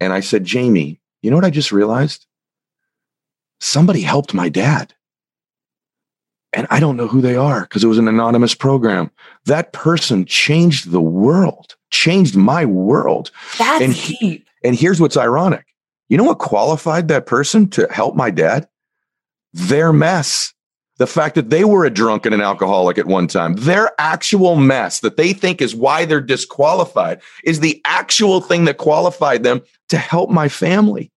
[0.00, 2.26] And I said, Jamie, you know what I just realized?
[3.60, 4.94] Somebody helped my dad
[6.58, 9.12] and I don't know who they are because it was an anonymous program.
[9.44, 13.30] That person changed the world, changed my world.
[13.58, 14.48] That's and he, deep.
[14.64, 15.66] And here's what's ironic.
[16.08, 18.68] You know what qualified that person to help my dad?
[19.52, 20.52] Their mess.
[20.96, 24.56] The fact that they were a drunk and an alcoholic at one time, their actual
[24.56, 29.62] mess that they think is why they're disqualified is the actual thing that qualified them
[29.90, 31.12] to help my family.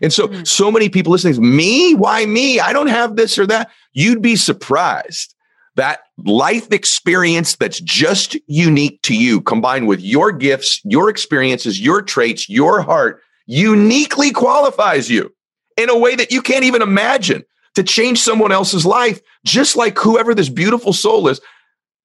[0.00, 0.44] And so, mm-hmm.
[0.44, 1.94] so many people listening, me?
[1.94, 2.60] Why me?
[2.60, 3.70] I don't have this or that.
[3.92, 5.34] You'd be surprised
[5.76, 12.02] that life experience that's just unique to you, combined with your gifts, your experiences, your
[12.02, 15.32] traits, your heart, uniquely qualifies you
[15.76, 17.42] in a way that you can't even imagine
[17.74, 21.40] to change someone else's life, just like whoever this beautiful soul is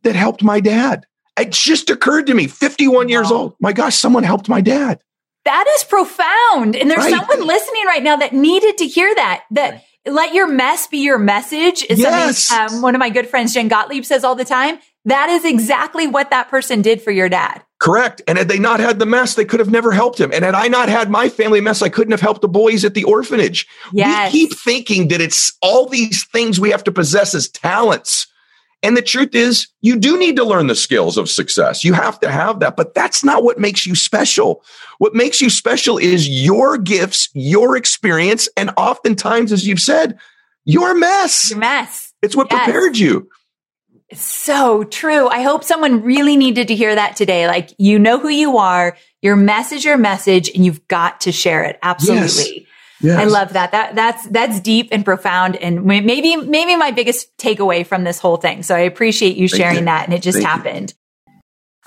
[0.03, 1.05] that helped my dad.
[1.37, 3.09] It just occurred to me, 51 wow.
[3.09, 3.55] years old.
[3.59, 5.01] My gosh, someone helped my dad.
[5.47, 6.75] That is profound.
[6.75, 7.09] And there's right.
[7.09, 10.13] someone listening right now that needed to hear that, that right.
[10.13, 12.43] let your mess be your message is yes.
[12.43, 14.79] something um, one of my good friends, Jen Gottlieb says all the time.
[15.05, 17.61] That is exactly what that person did for your dad.
[17.79, 18.21] Correct.
[18.27, 20.33] And had they not had the mess, they could have never helped him.
[20.33, 22.93] And had I not had my family mess, I couldn't have helped the boys at
[22.93, 23.67] the orphanage.
[23.93, 24.33] Yes.
[24.33, 28.27] We keep thinking that it's all these things we have to possess as talents.
[28.83, 31.83] And the truth is, you do need to learn the skills of success.
[31.83, 34.63] You have to have that, but that's not what makes you special.
[34.99, 40.19] What makes you special is your gifts, your experience, and oftentimes, as you've said,
[40.65, 41.49] your mess.
[41.49, 42.13] Your mess.
[42.21, 42.65] It's what yes.
[42.65, 43.29] prepared you.
[44.13, 45.27] So true.
[45.27, 47.47] I hope someone really needed to hear that today.
[47.47, 51.63] Like, you know who you are, your message, your message, and you've got to share
[51.63, 51.77] it.
[51.81, 52.59] Absolutely.
[52.59, 52.66] Yes.
[53.01, 53.19] Yes.
[53.19, 53.71] I love that.
[53.71, 58.37] That that's that's deep and profound, and maybe maybe my biggest takeaway from this whole
[58.37, 58.63] thing.
[58.63, 59.85] So I appreciate you sharing you.
[59.85, 60.93] that, and it just Thank happened.
[61.27, 61.33] You.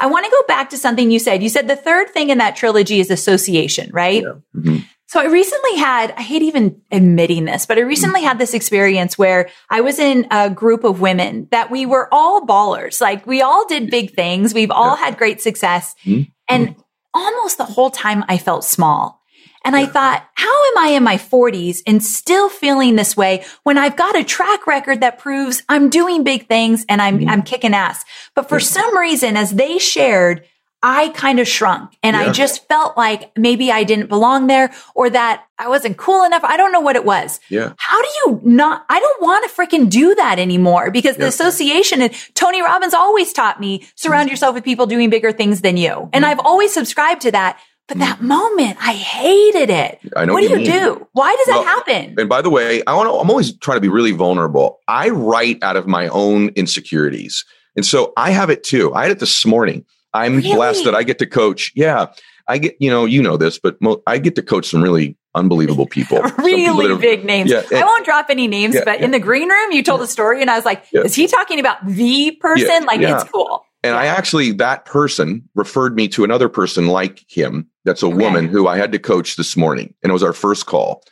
[0.01, 1.43] I want to go back to something you said.
[1.43, 4.23] You said the third thing in that trilogy is association, right?
[4.23, 4.35] Yeah.
[4.57, 4.77] Mm-hmm.
[5.09, 9.19] So I recently had, I hate even admitting this, but I recently had this experience
[9.19, 13.01] where I was in a group of women that we were all ballers.
[13.01, 14.55] Like we all did big things.
[14.55, 15.97] We've all had great success.
[16.05, 16.31] Mm-hmm.
[16.49, 16.77] And
[17.13, 19.20] almost the whole time I felt small.
[19.65, 23.77] And I thought, how am I in my 40s and still feeling this way when
[23.77, 27.29] I've got a track record that proves I'm doing big things and I'm, mm-hmm.
[27.29, 28.05] I'm kicking ass.
[28.35, 30.45] But for some reason, as they shared,
[30.83, 32.23] I kind of shrunk and yeah.
[32.23, 36.43] I just felt like maybe I didn't belong there or that I wasn't cool enough.
[36.43, 37.39] I don't know what it was.
[37.51, 37.75] Yeah.
[37.77, 41.25] How do you not, I don't want to freaking do that anymore because yeah.
[41.25, 44.31] the association and Tony Robbins always taught me surround mm-hmm.
[44.31, 46.09] yourself with people doing bigger things than you.
[46.15, 46.25] And mm-hmm.
[46.25, 47.61] I've always subscribed to that.
[47.91, 49.99] But that moment, I hated it.
[50.15, 50.33] I know.
[50.35, 51.09] What, what do you, do?
[51.13, 52.15] Why does well, that happen?
[52.21, 54.79] And by the way, I want to, I'm always trying to be really vulnerable.
[54.87, 57.45] I write out of my own insecurities.
[57.75, 58.95] And so I have it too.
[58.95, 59.85] I had it this morning.
[60.15, 60.55] I'm really?
[60.55, 61.73] blessed that I get to coach.
[61.75, 62.07] Yeah.
[62.47, 65.17] I get, you know, you know this, but mo- I get to coach some really
[65.35, 66.21] unbelievable people.
[66.39, 67.51] really people big names.
[67.51, 69.05] Yeah, I won't drop any names, yeah, but yeah.
[69.05, 71.59] in the green room, you told a story and I was like, is he talking
[71.59, 72.85] about the person?
[72.85, 73.65] like it's cool.
[73.83, 77.67] And I actually, that person referred me to another person like him.
[77.85, 78.17] That's a okay.
[78.17, 79.95] woman who I had to coach this morning.
[80.03, 81.03] And it was our first call.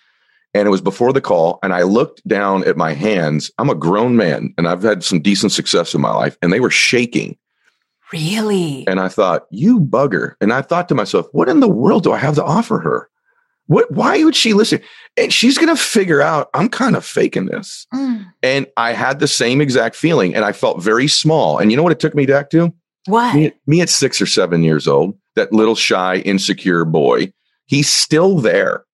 [0.54, 1.58] And it was before the call.
[1.62, 3.50] And I looked down at my hands.
[3.58, 6.36] I'm a grown man and I've had some decent success in my life.
[6.42, 7.38] And they were shaking.
[8.12, 8.86] Really?
[8.86, 10.34] And I thought, you bugger.
[10.40, 13.10] And I thought to myself, what in the world do I have to offer her?
[13.68, 14.80] What, why would she listen?
[15.16, 17.86] And she's going to figure out I'm kind of faking this.
[17.94, 18.26] Mm.
[18.42, 21.58] And I had the same exact feeling and I felt very small.
[21.58, 22.72] And you know what it took me back to?
[23.06, 23.34] What?
[23.34, 27.32] Me, me at six or seven years old, that little shy, insecure boy,
[27.66, 28.84] he's still there.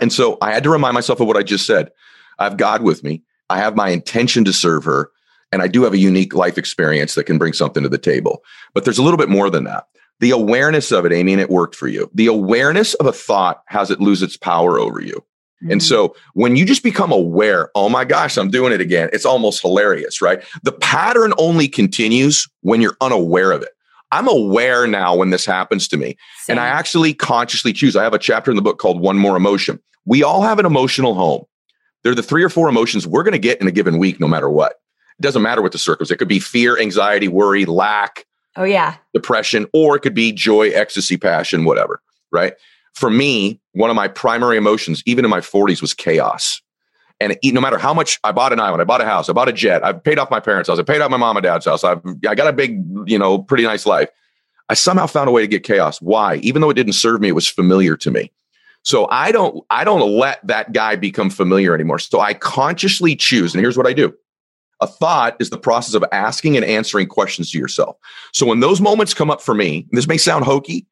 [0.00, 1.90] And so I had to remind myself of what I just said.
[2.38, 3.22] I have God with me.
[3.50, 5.10] I have my intention to serve her.
[5.52, 8.42] And I do have a unique life experience that can bring something to the table.
[8.74, 9.86] But there's a little bit more than that
[10.20, 12.10] the awareness of it, Amy, and it worked for you.
[12.14, 15.24] The awareness of a thought has it lose its power over you.
[15.62, 15.72] Mm-hmm.
[15.72, 19.24] And so when you just become aware, oh my gosh, I'm doing it again, it's
[19.24, 20.42] almost hilarious, right?
[20.62, 23.70] The pattern only continues when you're unaware of it.
[24.12, 26.16] I'm aware now when this happens to me.
[26.44, 26.54] Same.
[26.54, 27.96] And I actually consciously choose.
[27.96, 29.80] I have a chapter in the book called One More Emotion.
[30.04, 31.44] We all have an emotional home.
[32.02, 34.28] They're the three or four emotions we're going to get in a given week, no
[34.28, 34.74] matter what.
[35.18, 36.10] It doesn't matter what the circles.
[36.10, 38.96] It could be fear, anxiety, worry, lack, Oh, yeah.
[39.12, 42.00] Depression, or it could be joy, ecstasy, passion, whatever.
[42.32, 42.54] Right.
[42.94, 46.60] For me, one of my primary emotions, even in my 40s, was chaos.
[47.20, 49.48] And no matter how much I bought an island, I bought a house, I bought
[49.48, 51.64] a jet, I've paid off my parents' house, I paid off my mom and dad's
[51.64, 54.10] house, I've I got a big, you know, pretty nice life.
[54.68, 56.00] I somehow found a way to get chaos.
[56.02, 56.36] Why?
[56.36, 58.32] Even though it didn't serve me, it was familiar to me.
[58.82, 61.98] So I don't I don't let that guy become familiar anymore.
[61.98, 64.14] So I consciously choose, and here's what I do.
[64.80, 67.96] A thought is the process of asking and answering questions to yourself.
[68.32, 70.86] So when those moments come up for me, this may sound hokey,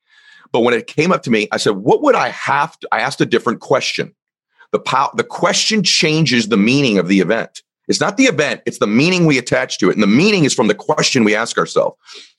[0.53, 2.89] but when it came up to me, I said, what would I have to?
[2.93, 4.15] I asked a different question.
[4.73, 7.63] The, pow- the question changes the meaning of the event.
[7.87, 9.95] It's not the event, it's the meaning we attach to it.
[9.95, 11.97] And the meaning is from the question we ask ourselves.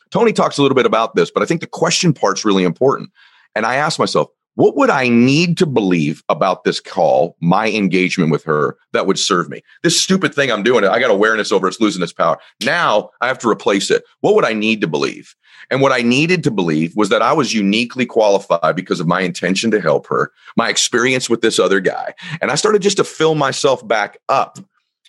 [0.10, 3.12] Tony talks a little bit about this, but I think the question part's really important.
[3.56, 8.32] And I asked myself, what would I need to believe about this call, my engagement
[8.32, 9.62] with her that would serve me?
[9.84, 12.38] This stupid thing I'm doing, I got awareness over it's losing its power.
[12.64, 14.04] Now I have to replace it.
[14.22, 15.36] What would I need to believe?
[15.70, 19.22] And what I needed to believe was that I was uniquely qualified because of my
[19.22, 22.14] intention to help her, my experience with this other guy.
[22.42, 24.60] And I started just to fill myself back up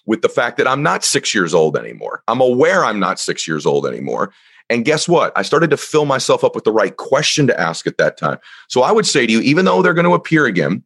[0.07, 2.23] with the fact that I'm not six years old anymore.
[2.29, 4.33] I'm aware I'm not six years old anymore.
[4.69, 5.33] And guess what?
[5.37, 8.39] I started to fill myself up with the right question to ask at that time.
[8.69, 10.83] So I would say to you, even though they're going to appear again,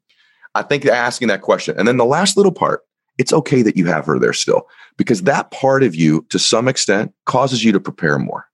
[0.54, 1.76] I think asking that question.
[1.78, 2.82] And then the last little part,
[3.18, 4.66] it's okay that you have her there still,
[4.96, 8.46] because that part of you, to some extent, causes you to prepare more.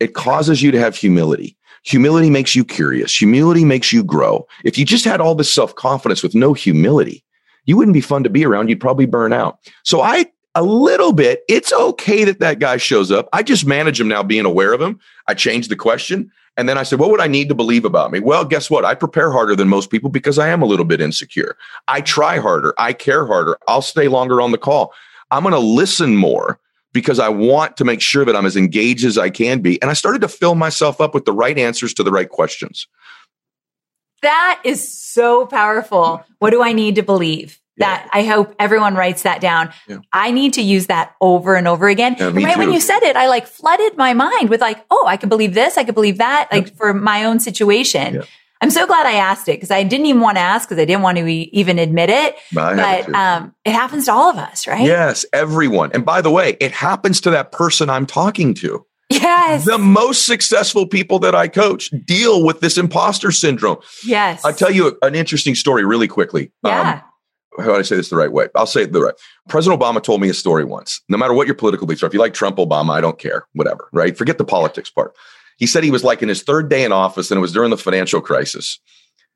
[0.00, 1.56] It causes you to have humility.
[1.84, 3.16] Humility makes you curious.
[3.16, 4.46] Humility makes you grow.
[4.64, 7.24] If you just had all this self confidence with no humility,
[7.64, 8.68] you wouldn't be fun to be around.
[8.68, 9.58] You'd probably burn out.
[9.84, 10.26] So I
[10.56, 11.44] a little bit.
[11.48, 13.28] It's okay that that guy shows up.
[13.32, 14.98] I just manage him now being aware of him.
[15.28, 16.32] I changed the question.
[16.56, 18.18] And then I said, what would I need to believe about me?
[18.18, 18.84] Well, guess what?
[18.84, 21.58] I prepare harder than most people because I am a little bit insecure.
[21.86, 22.74] I try harder.
[22.78, 23.58] I care harder.
[23.68, 24.94] I'll stay longer on the call.
[25.30, 26.58] I'm going to listen more
[26.94, 29.80] because I want to make sure that I'm as engaged as I can be.
[29.82, 32.88] And I started to fill myself up with the right answers to the right questions.
[34.22, 36.24] That is so powerful.
[36.38, 37.60] What do I need to believe?
[37.78, 39.72] That I hope everyone writes that down.
[39.86, 39.98] Yeah.
[40.12, 42.16] I need to use that over and over again.
[42.18, 45.16] Yeah, right when you said it, I like flooded my mind with like, oh, I
[45.16, 45.76] could believe this.
[45.76, 48.14] I could believe that, like for my own situation.
[48.14, 48.22] Yeah.
[48.62, 50.86] I'm so glad I asked it because I didn't even want to ask because I
[50.86, 52.36] didn't want to e- even admit it.
[52.54, 54.86] Have But um, it happens to all of us, right?
[54.86, 55.90] Yes, everyone.
[55.92, 58.86] And by the way, it happens to that person I'm talking to.
[59.10, 59.66] Yes.
[59.66, 63.76] The most successful people that I coach deal with this imposter syndrome.
[64.04, 64.44] yes.
[64.44, 66.50] I'll tell you an interesting story really quickly.
[66.64, 66.94] Yeah.
[66.94, 67.02] Um,
[67.58, 68.48] how do I say this the right way?
[68.54, 69.14] I'll say it the right.
[69.48, 71.00] President Obama told me a story once.
[71.08, 73.46] No matter what your political beliefs are, if you like Trump, Obama, I don't care.
[73.54, 74.16] Whatever, right?
[74.16, 75.14] Forget the politics part.
[75.58, 77.70] He said he was like in his third day in office, and it was during
[77.70, 78.78] the financial crisis.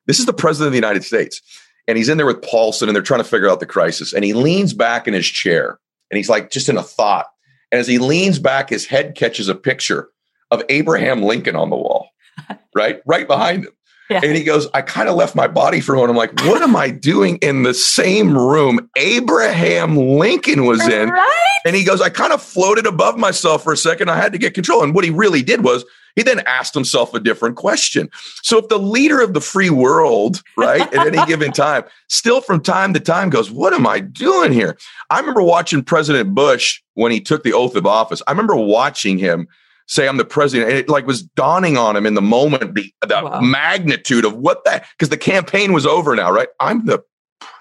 [0.07, 1.41] This is the president of the United States,
[1.89, 4.13] and he's in there with Paulson, and they're trying to figure out the crisis.
[4.13, 5.79] And he leans back in his chair,
[6.11, 7.27] and he's like just in a thought.
[7.73, 10.09] And as he leans back, his head catches a picture
[10.51, 12.11] of Abraham Lincoln on the wall,
[12.75, 13.73] right, right behind him.
[14.21, 14.23] Yeah.
[14.25, 16.11] And he goes, I kind of left my body for a moment.
[16.11, 21.11] I'm like, what am I doing in the same room Abraham Lincoln was in?
[21.11, 21.61] Right?
[21.65, 24.11] And he goes, I kind of floated above myself for a second.
[24.11, 24.83] I had to get control.
[24.83, 25.85] And what he really did was
[26.17, 28.11] he then asked himself a different question.
[28.43, 32.63] So if the leader of the free world, right, at any given time, still from
[32.63, 34.77] time to time goes, What am I doing here?
[35.11, 38.23] I remember watching President Bush when he took the oath of office.
[38.27, 39.47] I remember watching him
[39.91, 40.71] say I'm the president.
[40.71, 43.41] And it like was dawning on him in the moment the, the Wow.
[43.41, 46.49] magnitude of what that because the campaign was over now, right?
[46.61, 47.03] I'm the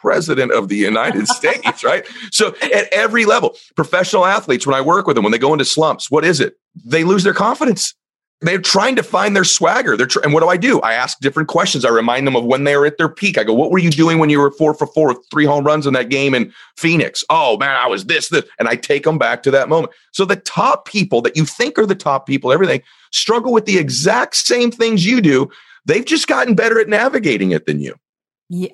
[0.01, 2.05] president of the United States, right?
[2.31, 5.65] So at every level, professional athletes, when I work with them, when they go into
[5.65, 6.53] slumps, what is it?
[6.85, 7.95] They lose their confidence.
[8.41, 9.97] They're trying to find their swagger.
[9.97, 10.79] They're tr- and what do I do?
[10.79, 11.83] I ask different questions.
[11.83, 13.37] I remind them of when they were at their peak.
[13.37, 15.65] I go, "What were you doing when you were four for four, with three home
[15.65, 19.03] runs in that game in Phoenix?" Oh man, I was this, this, and I take
[19.03, 19.91] them back to that moment.
[20.11, 23.77] So the top people that you think are the top people, everything struggle with the
[23.77, 25.49] exact same things you do.
[25.85, 27.95] They've just gotten better at navigating it than you.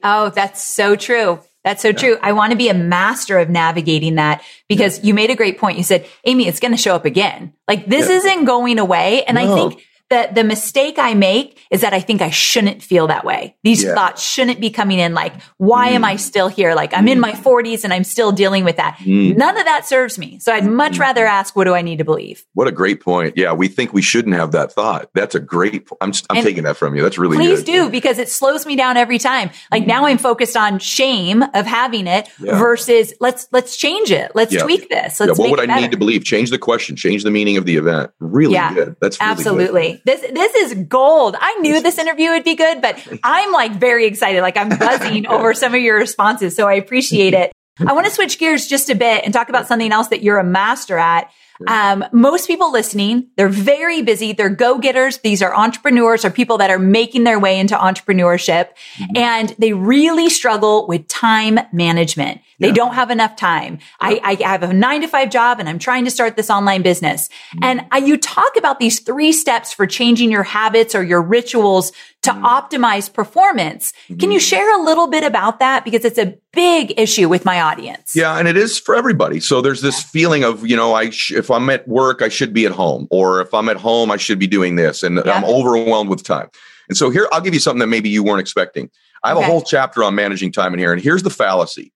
[0.04, 1.40] Oh, that's so true.
[1.66, 2.18] That's so true.
[2.22, 5.78] I want to be a master of navigating that because you made a great point.
[5.78, 7.54] You said, Amy, it's going to show up again.
[7.68, 8.18] Like this Yeah.
[8.18, 9.24] isn't going away.
[9.24, 13.08] And I think that the mistake I make is that I think I shouldn't feel
[13.08, 13.56] that way.
[13.64, 13.96] These Yeah.
[13.96, 16.08] thoughts shouldn't be coming in like, why am Mm.
[16.10, 16.76] I still here?
[16.76, 18.98] Like I'm in my 40s and I'm still dealing with that.
[19.00, 19.36] Mm.
[19.36, 20.38] None of that serves me.
[20.40, 22.44] So I'd much rather ask, what do I need to believe?
[22.54, 23.34] What a great point.
[23.36, 25.10] Yeah, we think we shouldn't have that thought.
[25.16, 25.88] That's a great.
[26.02, 27.02] I'm I'm And taking that from you.
[27.02, 27.72] That's really Please good.
[27.72, 29.50] do because it slows me down every time.
[29.72, 32.60] Like now I'm focused on shame of having it Yeah.
[32.60, 34.32] versus let's let's change it.
[34.36, 34.62] Let's Yeah.
[34.64, 35.20] tweak this.
[35.20, 35.82] Let's what make would I better.
[35.82, 36.24] need to believe?
[36.24, 36.96] Change the question.
[36.96, 38.12] Change the meaning of the event.
[38.20, 38.96] Really Yeah, good.
[39.02, 39.95] That's really good.
[40.04, 41.36] This this is gold.
[41.40, 44.42] I knew this interview would be good, but I'm like very excited.
[44.42, 46.56] Like I'm buzzing over some of your responses.
[46.56, 47.52] So I appreciate it.
[47.80, 50.38] I want to switch gears just a bit and talk about something else that you're
[50.40, 51.30] a master at.
[51.68, 54.34] Um, most people listening, they're very busy.
[54.34, 55.20] They're go-getters.
[55.20, 59.18] These are entrepreneurs or people that are making their way into entrepreneurship Mm-hmm.
[59.18, 62.42] and they really struggle with time management.
[62.60, 62.74] They Yeah.
[62.74, 63.80] don't have enough time.
[64.00, 66.82] I, I have a nine to five job and I'm trying to start this online
[66.82, 67.28] business.
[67.28, 67.64] Mm-hmm.
[67.64, 71.92] And I, you talk about these three steps for changing your habits or your rituals
[72.24, 72.44] to Mm-hmm.
[72.46, 73.94] optimize performance.
[74.20, 75.86] Can you share a little bit about that?
[75.86, 78.16] Because it's a big issue with my audience.
[78.16, 79.40] Yeah, and it is for everybody.
[79.40, 82.52] So there's this feeling of you know, I sh- if I'm at work, I should
[82.52, 85.34] be at home, or if I'm at home, I should be doing this, and Yeah.
[85.34, 86.50] I'm overwhelmed with time.
[86.90, 88.90] And so here, I'll give you something that maybe you weren't expecting.
[89.24, 89.46] I have Okay.
[89.46, 91.92] a whole chapter on managing time in here, and here's the fallacy: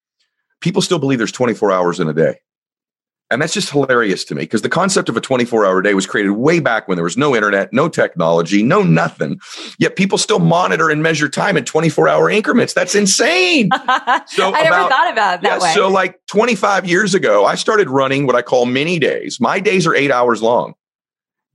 [0.61, 2.39] people still believe there's 24 hours in a day.
[3.31, 6.07] And that's just hilarious to me because the concept of a 24 hour day was
[6.07, 9.39] created way back when there was no internet, no technology, no nothing.
[9.77, 12.73] Yet people still monitor and measure time in 24 hour increments.
[12.73, 13.69] That's insane.
[14.25, 15.73] So I never thought about it that Yeah, way.
[15.73, 19.39] So, like 25 years ago, I started running what I call mini days.
[19.39, 20.73] My days are eight hours long.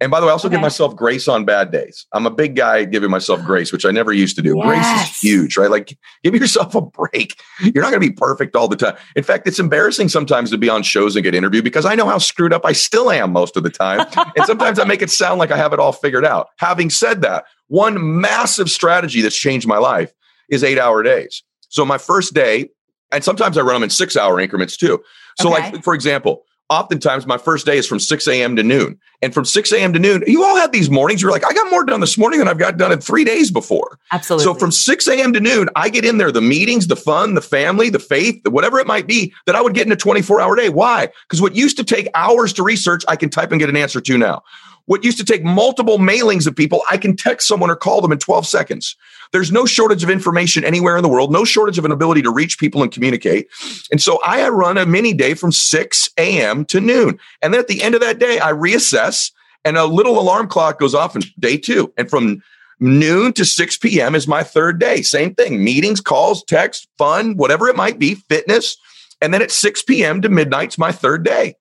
[0.01, 2.05] And by the way, I also give myself grace on bad days.
[2.13, 4.61] I'm a big guy giving myself grace, which I never used to do.
[4.61, 5.71] Grace is huge, right?
[5.71, 7.41] Like, give yourself a break.
[7.61, 8.97] You're not going to be perfect all the time.
[9.15, 12.07] In fact, it's embarrassing sometimes to be on shows and get interviewed because I know
[12.07, 14.05] how screwed up I still am most of the time.
[14.37, 16.49] and sometimes I make it sound like I have it all figured out.
[16.59, 20.13] Having said that, one massive strategy that's changed my life
[20.51, 21.43] is eight hour days.
[21.69, 22.69] So, my first day,
[23.13, 25.03] and sometimes I run them in six hour increments too.
[25.41, 25.71] So, Okay.
[25.73, 28.57] like, for example, oftentimes my first day is from 6 a.m.
[28.57, 28.99] to noon.
[29.23, 29.93] And from 6 a.m.
[29.93, 31.23] to noon, you all have these mornings.
[31.23, 33.51] You're like, I got more done this morning than I've got done in three days
[33.51, 33.99] before.
[34.13, 34.45] Absolutely.
[34.45, 35.33] So from 6 a.m.
[35.33, 38.79] to noon, I get in there the meetings, the fun, the family, the faith, whatever
[38.79, 40.69] it might be that I would get in a 24 hour day.
[40.69, 41.09] Why?
[41.29, 44.01] Because what used to take hours to research, I can type and get an answer
[44.01, 44.43] to now.
[44.87, 48.13] What used to take multiple mailings of people, I can text someone or call them
[48.13, 48.97] in 12 seconds.
[49.33, 52.31] There's no shortage of information anywhere in the world, no shortage of an ability to
[52.31, 53.49] reach people and communicate.
[53.91, 56.65] And so I run a mini day from 6 a.m.
[56.67, 57.19] to noon.
[57.43, 59.33] And then at the end of that day, I reassess
[59.65, 61.93] and a little alarm clock goes off in day two.
[61.97, 62.43] And from
[62.81, 64.15] noon to 6 p.m.
[64.15, 65.03] is my third day.
[65.03, 68.77] Same thing meetings, calls, text, fun, whatever it might be, fitness.
[69.23, 70.21] And then at 6 p.m.
[70.23, 71.57] to midnight's my third day.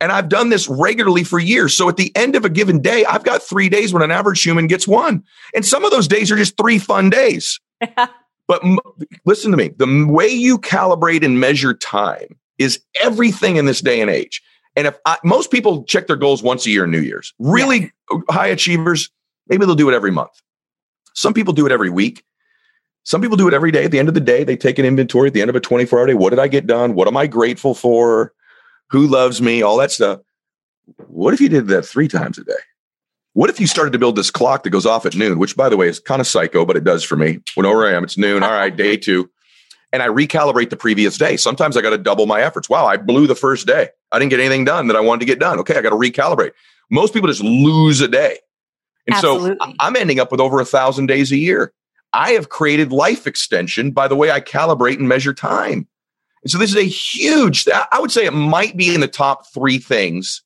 [0.00, 1.76] And I've done this regularly for years.
[1.76, 4.42] So at the end of a given day, I've got three days when an average
[4.42, 5.24] human gets one.
[5.54, 7.58] And some of those days are just three fun days.
[8.46, 8.78] but m-
[9.24, 14.00] listen to me the way you calibrate and measure time is everything in this day
[14.00, 14.42] and age.
[14.76, 17.92] And if I, most people check their goals once a year in New Year's, really
[18.10, 18.18] yeah.
[18.30, 19.10] high achievers,
[19.48, 20.30] maybe they'll do it every month.
[21.14, 22.24] Some people do it every week.
[23.02, 23.84] Some people do it every day.
[23.86, 25.60] At the end of the day, they take an inventory at the end of a
[25.60, 26.14] 24 hour day.
[26.14, 26.94] What did I get done?
[26.94, 28.32] What am I grateful for?
[28.90, 29.62] Who loves me?
[29.62, 30.20] All that stuff.
[31.06, 32.52] What if you did that three times a day?
[33.34, 35.68] What if you started to build this clock that goes off at noon, which by
[35.68, 37.40] the way is kind of psycho, but it does for me.
[37.54, 38.42] Whenever I am, it's noon.
[38.42, 39.30] All right, day two.
[39.92, 41.36] And I recalibrate the previous day.
[41.36, 42.68] Sometimes I got to double my efforts.
[42.68, 43.88] Wow, I blew the first day.
[44.12, 45.58] I didn't get anything done that I wanted to get done.
[45.60, 46.52] Okay, I got to recalibrate.
[46.90, 48.38] Most people just lose a day.
[49.06, 49.56] And Absolutely.
[49.60, 51.72] so I'm ending up with over a thousand days a year.
[52.12, 55.86] I have created life extension by the way I calibrate and measure time.
[56.42, 59.52] And so this is a huge, I would say it might be in the top
[59.52, 60.42] three things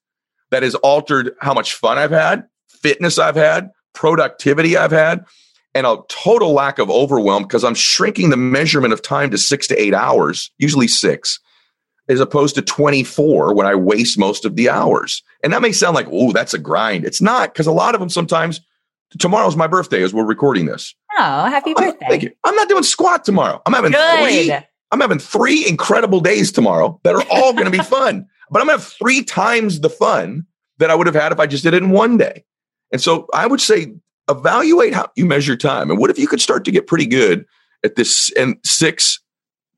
[0.51, 5.25] that has altered how much fun I've had, fitness I've had, productivity I've had,
[5.75, 9.67] and a total lack of overwhelm because I'm shrinking the measurement of time to six
[9.69, 11.41] to eight hours, usually six,
[12.09, 15.23] as opposed to 24 when I waste most of the hours.
[15.43, 17.05] And that may sound like, oh, that's a grind.
[17.05, 18.61] It's not because a lot of them sometimes,
[19.19, 20.95] tomorrow's my birthday as we're recording this.
[21.19, 22.07] Oh, happy birthday.
[22.09, 22.31] thank you.
[22.45, 23.61] I'm not doing squat tomorrow.
[23.65, 24.49] I'm having Good.
[24.49, 24.67] three.
[24.93, 28.27] I'm having three incredible days tomorrow that are all going to be fun.
[28.51, 30.47] But I'm going to have three times the fun
[30.79, 32.45] that I would have had if I just did it in one day.
[32.93, 33.95] And so I would say
[34.29, 35.91] evaluate how you measure time.
[35.91, 37.47] And what if you could start to get pretty good
[37.83, 39.19] at this and six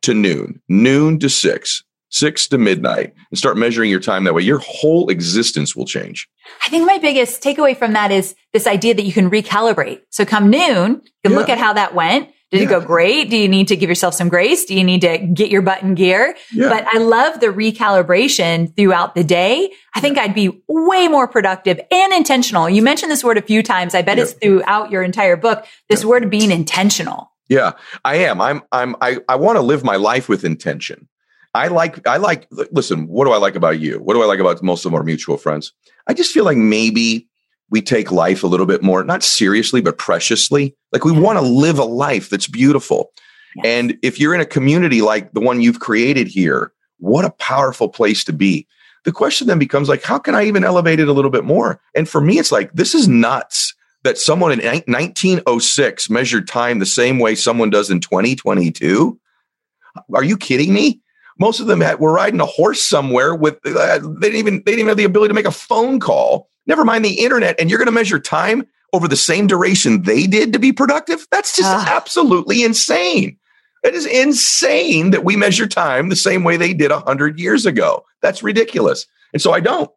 [0.02, 4.42] to noon, noon to six, six to midnight, and start measuring your time that way?
[4.42, 6.28] Your whole existence will change.
[6.66, 10.00] I think my biggest takeaway from that is this idea that you can recalibrate.
[10.10, 11.38] So come noon, you can yeah.
[11.38, 12.30] look at how that went.
[12.54, 12.66] Did yeah.
[12.68, 13.30] it go great?
[13.30, 14.64] Do you need to give yourself some grace?
[14.64, 16.36] Do you need to get your butt in gear?
[16.52, 16.68] Yeah.
[16.68, 19.72] But I love the recalibration throughout the day.
[19.96, 22.70] I think I'd be way more productive and intentional.
[22.70, 23.92] You mentioned this word a few times.
[23.92, 25.66] I bet it's throughout your entire book.
[25.88, 27.32] This word being intentional.
[27.48, 27.72] Yeah,
[28.04, 28.40] I am.
[28.40, 31.08] I'm, I'm, I, I want to live my life with intention.
[31.54, 33.98] I like, I like, listen, what do I like about you?
[33.98, 35.72] What do I like about most of our mutual friends?
[36.06, 37.28] I just feel like maybe
[37.70, 40.76] we take life a little bit more, not seriously, but preciously.
[40.92, 43.12] Like we want to live a life that's beautiful.
[43.56, 43.66] Yes.
[43.66, 47.88] And if you're in a community like the one you've created here, what a powerful
[47.88, 48.66] place to be.
[49.04, 51.80] The question then becomes like, how can I even elevate it a little bit more?
[51.94, 56.86] And for me, it's like, this is nuts that someone in 1906 measured time the
[56.86, 59.18] same way someone does in 2022.
[60.14, 61.00] Are you kidding me?
[61.38, 64.72] Most of them had, were riding a horse somewhere with, uh, they didn't even, they
[64.72, 67.70] didn't even have the ability to make a phone call never mind the internet, and
[67.70, 71.26] you're going to measure time over the same duration they did to be productive?
[71.30, 73.38] That's just absolutely insane.
[73.82, 78.04] It is insane that we measure time the same way they did 100 years ago.
[78.22, 79.06] That's ridiculous.
[79.32, 79.90] And so I don't.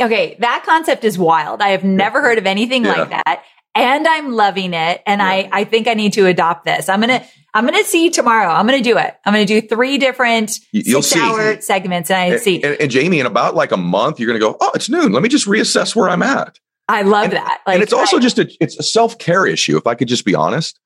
[0.00, 1.60] Okay, that concept is wild.
[1.60, 2.92] I have never heard of anything yeah.
[2.92, 3.42] like that.
[3.76, 5.02] And I'm loving it.
[5.06, 5.22] And.
[5.26, 6.88] I, I think I need to adopt this.
[6.88, 8.48] I'm going to, I'm going to see tomorrow.
[8.48, 9.14] I'm going to do it.
[9.24, 11.26] I'm going to do three different You'll six see.
[11.26, 12.62] hour segments and I and, see.
[12.62, 15.12] And, and, Jamie, in about like a month, you're going to go, Oh, it's noon.
[15.12, 16.58] Let me just reassess where I'm at.
[16.88, 17.62] I love and, that.
[17.66, 19.76] Like, and it's also I, just a, it's a self care issue.
[19.76, 20.78] If I could just be honest,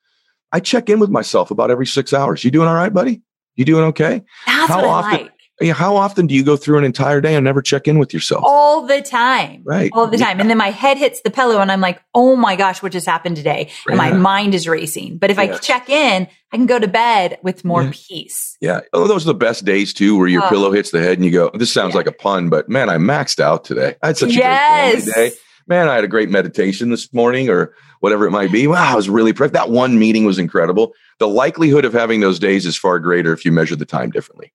[0.53, 2.45] I check in with myself about every six hours.
[2.45, 3.23] You doing all right, buddy?
[3.57, 4.23] You doing okay?
[4.47, 5.33] That's How often, like
[5.69, 8.45] how often do you go through an entire day and never check in with yourself?
[8.47, 9.63] All the time.
[9.65, 9.91] Right.
[9.93, 10.39] All the time.
[10.39, 10.43] Yeah.
[10.43, 13.07] And then my head hits the pillow and I'm like, oh my gosh, what just
[13.07, 13.71] happened today?
[13.87, 15.19] And my mind is racing.
[15.19, 17.93] But if I check in, I can go to bed with more yeah.
[17.93, 18.57] peace.
[18.61, 18.81] Yeah.
[18.93, 20.49] Oh, those are the best days too, where your oh.
[20.49, 22.97] pillow hits the head and you go, this sounds like a pun, but man, I
[22.97, 23.97] maxed out today.
[24.03, 25.05] I had such a yes.
[25.05, 25.37] great day.
[25.67, 28.67] Man, I had a great meditation this morning or whatever it might be.
[28.67, 29.55] Wow, I was really, perfect.
[29.55, 30.95] that one meeting was incredible.
[31.19, 34.53] The likelihood of having those days is far greater if you measure the time differently.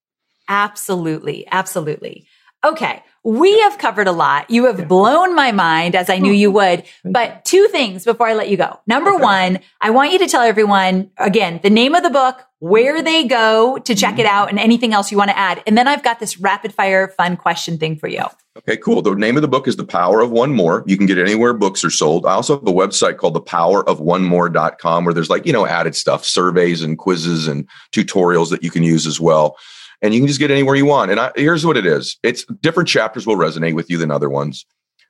[0.48, 1.48] Absolutely.
[1.52, 2.28] Absolutely.
[2.66, 3.04] Okay.
[3.24, 4.52] We have covered a lot.
[4.52, 6.34] You have blown my mind as I knew oh.
[6.34, 6.84] you would.
[7.04, 8.80] But two things before I let you go.
[8.86, 9.24] Number okay.
[9.24, 13.28] one, I want you to tell everyone again, the name of the book, where they
[13.28, 14.22] go to check mm-hmm.
[14.22, 15.62] it out and anything else you want to add.
[15.66, 18.26] And then I've got this rapid fire fun question thing for you.
[18.58, 19.02] Okay, cool.
[19.02, 20.84] The name of the book is The Power of One More.
[20.86, 22.26] You can get it anywhere books are sold.
[22.26, 26.82] I also have a website called thepowerofonemore.com where there's like, you know, added stuff, surveys
[26.82, 29.58] and quizzes and tutorials that you can use as well
[30.06, 31.10] and you can just get anywhere you want.
[31.10, 34.30] And I, here's what it is: it's different chapters will resonate with you than other
[34.30, 34.66] ones.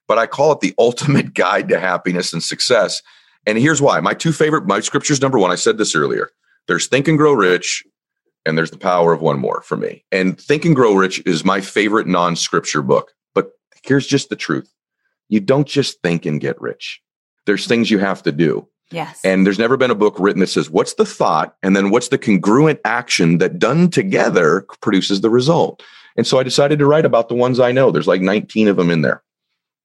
[0.08, 3.02] but I call it the ultimate guide to happiness and success.
[3.46, 4.00] And here's why.
[4.00, 6.30] My two favorite, my scriptures, number one, I said this earlier.
[6.68, 7.84] There's Think and Grow Rich,
[8.46, 10.04] and there's the power of one more for me.
[10.12, 13.12] And Think and Grow Rich is my favorite non scripture book.
[13.34, 13.52] But
[13.84, 14.72] here's just the truth
[15.28, 17.02] you don't just think and get rich,
[17.46, 18.68] there's things you have to do.
[18.92, 19.20] Yes.
[19.24, 21.56] And there's never been a book written that says, what's the thought?
[21.64, 25.84] And then what's the congruent action that done together produces the result?
[26.16, 27.92] And so I decided to write about the ones I know.
[27.92, 29.24] There's like 19 of them in there.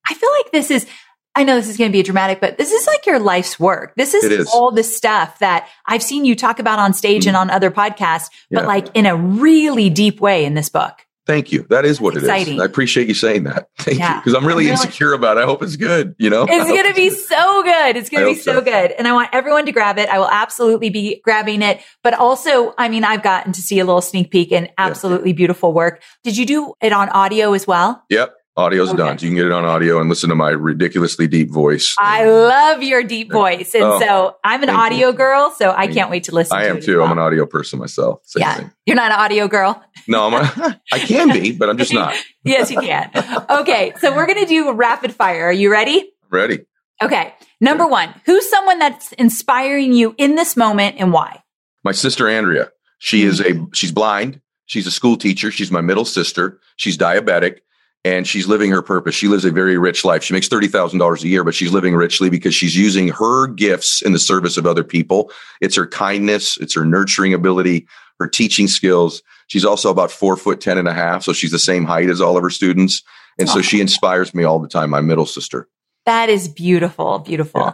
[0.09, 0.87] I feel like this is,
[1.35, 3.95] I know this is going to be dramatic, but this is like your life's work.
[3.97, 4.49] This is, is.
[4.53, 7.29] all the stuff that I've seen you talk about on stage mm.
[7.29, 8.67] and on other podcasts, but Yeah.
[8.67, 11.07] like in a really deep way in this book.
[11.31, 11.65] Thank you.
[11.71, 12.29] That is what it is.
[12.29, 13.69] I appreciate you saying that.
[13.79, 14.15] Thank Yeah.
[14.17, 14.21] you.
[14.21, 15.43] Because I'm really insecure about it.
[15.43, 16.17] I hope it's good.
[16.19, 17.97] You know, It's going to be so good.
[17.97, 18.61] It's going to be so so.
[18.61, 18.91] good.
[18.91, 20.09] And I want everyone to grab it.
[20.09, 21.83] I will absolutely be grabbing it.
[22.03, 25.73] But also, I mean, I've gotten to see a little sneak peek and absolutely beautiful
[25.73, 26.03] work.
[26.25, 28.03] Did you do it on audio as well?
[28.11, 28.35] Yep.
[28.57, 28.99] Audio's Okay.
[28.99, 29.19] done.
[29.19, 31.95] So you can get it on audio and listen to my ridiculously deep voice.
[31.99, 33.75] I love your deep voice.
[33.75, 34.85] And Oh, so I'm an thank you.
[35.07, 35.51] audio girl.
[35.57, 37.03] So I Thank can't wait to listen I to am too.
[37.03, 38.21] I'm an audio person myself.
[38.25, 38.55] Same yeah.
[38.55, 38.71] thing.
[38.87, 39.83] You're not an audio girl.
[40.09, 43.11] No, I'm a, I can be, but I'm just not Yes, you can.
[43.49, 43.93] okay.
[44.01, 45.45] So we're going to do rapid fire.
[45.45, 46.11] Are you ready?
[46.31, 46.61] ready.
[47.03, 47.33] Okay.
[47.61, 51.43] Number one, who's someone that's inspiring you in this moment and why?
[51.85, 52.71] My sister Andrea.
[52.99, 53.29] She mm-hmm.
[53.29, 54.41] is a she's blind.
[54.67, 55.51] She's a school teacher.
[55.51, 56.59] She's my middle sister.
[56.77, 57.59] She's diabetic
[58.05, 59.15] and she's living her purpose.
[59.15, 60.23] She lives a very rich life.
[60.23, 64.13] She makes $30,000 a year, but she's living richly because she's using her gifts in
[64.13, 65.31] the service of other people.
[65.61, 66.57] It's her kindness.
[66.59, 67.87] It's her nurturing ability,
[68.19, 69.23] her teaching skills.
[69.49, 71.25] She's also about four foot ten and a half.
[71.25, 73.03] So she's the same height as all of her students.
[73.39, 74.91] And so she inspires me all the time.
[74.91, 75.69] My middle sister.
[76.05, 77.21] That is beautiful.
[77.21, 77.61] Beautiful.
[77.61, 77.73] Yeah.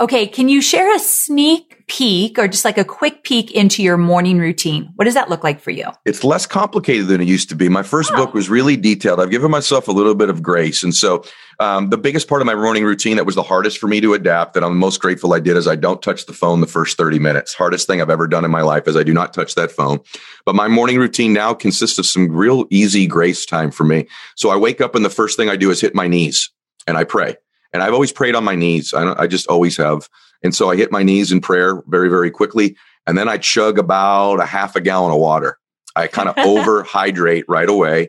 [0.00, 0.26] Okay.
[0.26, 4.38] Can you share a sneak peek or just like a quick peek into your morning
[4.38, 4.90] routine?
[4.96, 5.84] What does that look like for you?
[6.04, 7.68] it's less complicated than it used to be.
[7.68, 8.16] My first Oh.
[8.16, 9.20] book was really detailed.
[9.20, 10.82] I've given myself a little bit of grace.
[10.82, 11.24] And so,
[11.60, 14.14] um, the biggest part of my morning routine that was the hardest for me to
[14.14, 16.96] adapt, that I'm most grateful I did, is I don't touch the phone the first
[16.96, 17.54] 30 minutes.
[17.54, 20.00] Hardest thing I've ever done in my life is I do not touch that phone.
[20.44, 24.08] But my morning routine now consists of some real easy grace time for me.
[24.34, 26.50] So I wake up and the first thing I do is hit my knees
[26.88, 27.36] and I pray.
[27.74, 28.94] And I've always prayed on my knees.
[28.94, 30.08] I, don't- I just always have.
[30.42, 32.76] And so I hit my knees in prayer very, very quickly.
[33.06, 35.58] And then I chug about a half a gallon of water.
[35.96, 38.08] I kind of overhydrate right away.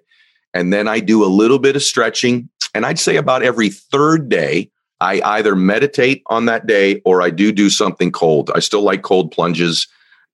[0.54, 2.50] And then I do a little bit of stretching.
[2.74, 4.70] And I'd say about every third day,
[5.02, 8.52] I either meditate on that day or I do do something cold.
[8.56, 9.88] I still like cold plunges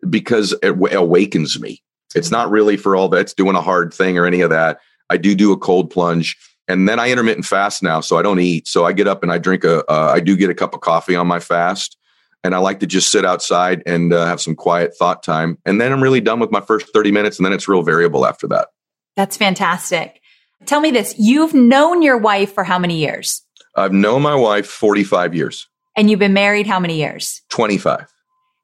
[0.09, 1.81] because it w- awakens me.
[2.13, 4.79] It's not really for all that's doing a hard thing or any of that.
[5.09, 6.37] I do do a cold plunge.
[6.67, 8.67] And then I intermittent fast now, so I don't eat.
[8.67, 10.81] So I get up and I drink a, uh, I do get a cup of
[10.81, 11.97] coffee on my fast.
[12.43, 15.57] And I like to just sit outside and uh, have some quiet thought time.
[15.65, 17.37] And then I'm really done with my first 30 minutes.
[17.37, 18.69] And then it's real variable after that.
[19.15, 20.21] That's fantastic.
[20.65, 21.13] Tell me this.
[21.17, 23.43] You've known your wife for how many years?
[23.75, 27.41] I've known my wife 45 years, And you've been married how many years?
[27.49, 28.07] 25.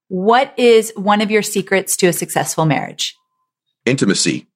[0.10, 3.16] What is one of your secrets to a successful marriage?
[3.86, 4.48] Intimacy.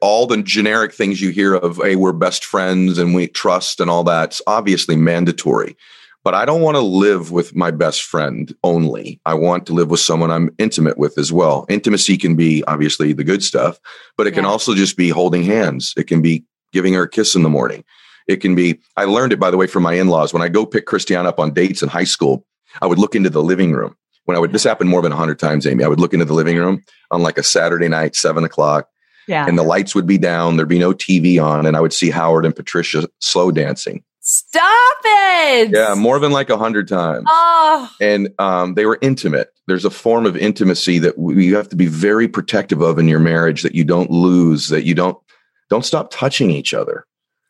[0.00, 3.90] All the generic things you hear of, hey, we're best friends and we trust and
[3.90, 5.76] all that's obviously mandatory.
[6.24, 9.20] But I don't want to live with my best friend only.
[9.24, 11.64] I want to live with someone I'm intimate with as well.
[11.68, 13.78] Intimacy can be obviously the good stuff,
[14.16, 15.94] but it can also just be holding hands.
[15.96, 17.84] It can be giving her a kiss in the morning.
[18.26, 20.34] It can be, I learned it by the way from my in laws.
[20.34, 22.44] When I go pick Christiane up on dates in high school,
[22.82, 23.96] I would look into the living room.
[24.24, 25.82] When I would, this happened more than 100 times, Amy.
[25.82, 28.88] I would look into the living room on like a Saturday night, seven o'clock,
[29.28, 29.46] Yeah.
[29.46, 30.56] and the lights would be down.
[30.56, 34.02] There'd be no TV on, and I would see Howard and Patricia slow dancing.
[34.20, 35.70] Stop it.
[35.72, 37.24] Yeah, more than like a hundred times.
[37.28, 39.48] Oh, And um, they were intimate.
[39.66, 43.08] There's a form of intimacy that we, you have to be very protective of in
[43.08, 45.16] your marriage that you don't lose, that you don't
[45.70, 47.06] don't stop touching each other.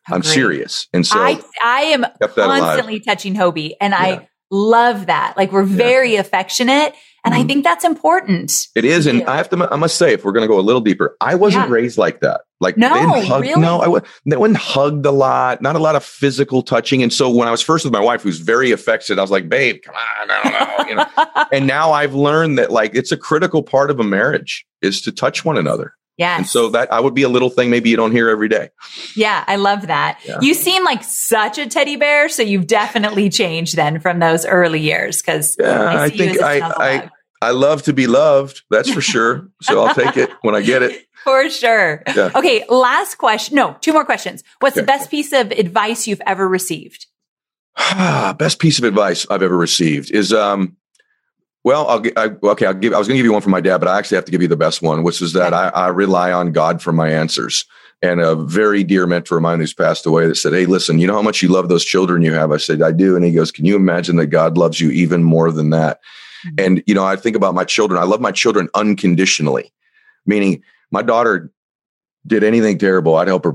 [0.08, 0.86] I'm serious.
[0.92, 2.60] And so I, I am that alive.
[2.60, 3.98] constantly touching Hobie and Yeah.
[3.98, 5.36] I love that.
[5.36, 6.94] Like we're very affectionate.
[7.24, 7.48] And I Mhm.
[7.48, 8.68] think that's important.
[8.76, 9.30] It is, and Yeah.
[9.32, 9.68] I have to.
[9.72, 11.72] I must say, if we're going to go a little deeper, I wasn't Yeah.
[11.74, 12.42] raised like that.
[12.60, 13.60] Like, No, they didn't hug, really?
[13.60, 15.60] no, I w- they wasn't hugged a lot.
[15.62, 17.02] Not a lot of physical touching.
[17.02, 19.48] And so when I was first with my wife, who's very affectionate, I was like,
[19.48, 21.44] "Babe, come on, I don't know." You know.
[21.52, 25.12] and now I've learned that like it's a critical part of a marriage is to
[25.12, 25.94] touch one another.
[26.18, 26.38] Yes.
[26.38, 28.68] And so that I would be a little thing maybe you don't hear every day.
[29.16, 30.18] yeah, I love that.
[30.26, 30.38] Yeah.
[30.42, 32.28] You seem like such a teddy bear.
[32.28, 35.22] So you've definitely changed then from those early years.
[35.22, 37.10] Cause Yeah, I, I think I- I-
[37.40, 39.48] I love to be loved, that's for sure.
[39.62, 41.06] So I'll take it when I get it.
[41.24, 42.02] For sure.
[42.16, 42.30] Yeah.
[42.34, 42.64] Okay.
[42.68, 43.54] Last question.
[43.54, 44.42] No, two more questions.
[44.60, 47.06] What's the best piece of advice you've ever received?
[48.38, 50.76] Best piece of advice I've ever received is um
[51.68, 52.64] well, I'll I, okay.
[52.64, 52.94] I'll give.
[52.94, 54.32] I was going to give you one from my dad, but I actually have to
[54.32, 57.10] give you the best one, which is that I, I rely on God for my
[57.10, 57.66] answers.
[58.00, 61.06] and a very dear mentor of mine who's passed away that said, Hey, listen, you
[61.06, 62.52] know how much you love those children you have?
[62.52, 63.16] I said, I do.
[63.16, 66.00] And he goes, Can you imagine that God loves you even more than that?
[66.46, 66.64] Mm-hmm.
[66.64, 68.00] And, you know, I think about my children.
[68.00, 69.70] I love my children unconditionally,
[70.24, 71.52] meaning my daughter
[72.26, 73.52] did anything terrible, I'd help her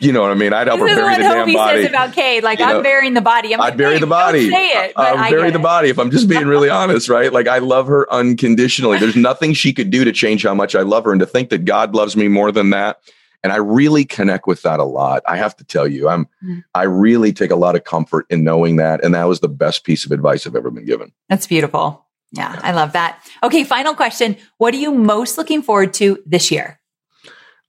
[0.00, 0.52] you know what I mean?
[0.52, 1.82] I'd help this her bury the damn body.
[1.82, 3.54] says about Kate, like you I'm burying the body.
[3.54, 4.50] I'm I'd like, bury the body.
[4.50, 4.92] say it.
[4.96, 7.32] I'd bury the body if I'm just being really honest, right?
[7.32, 8.98] Like I love her unconditionally.
[8.98, 11.50] There's nothing she could do to change how much I love her, and to think
[11.50, 12.98] that God loves me more than that.
[13.42, 15.22] And I really connect with that a lot.
[15.26, 16.60] I have to tell you, I'm mm-hmm.
[16.74, 19.02] I really take a lot of comfort in knowing that.
[19.04, 21.12] And that was the best piece of advice I've ever been given.
[21.28, 22.06] That's beautiful.
[22.32, 23.22] Yeah, I love that.
[23.42, 24.36] Okay, final question.
[24.58, 26.80] What are you most looking forward to this year?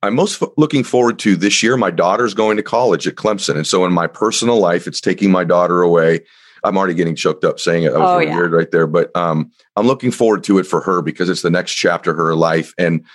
[0.03, 1.77] I'm most f- looking forward to this year.
[1.77, 3.55] My daughter's going to college at Clemson.
[3.55, 6.19] And so in my personal life, it's taking my daughter away.
[6.65, 7.93] I'm already getting choked up saying it.
[7.93, 8.35] That was oh, yeah.
[8.35, 8.85] weird right there.
[8.85, 12.17] But um, I'm looking forward to it for her because it's the next chapter of
[12.17, 12.73] her life.
[12.77, 13.05] And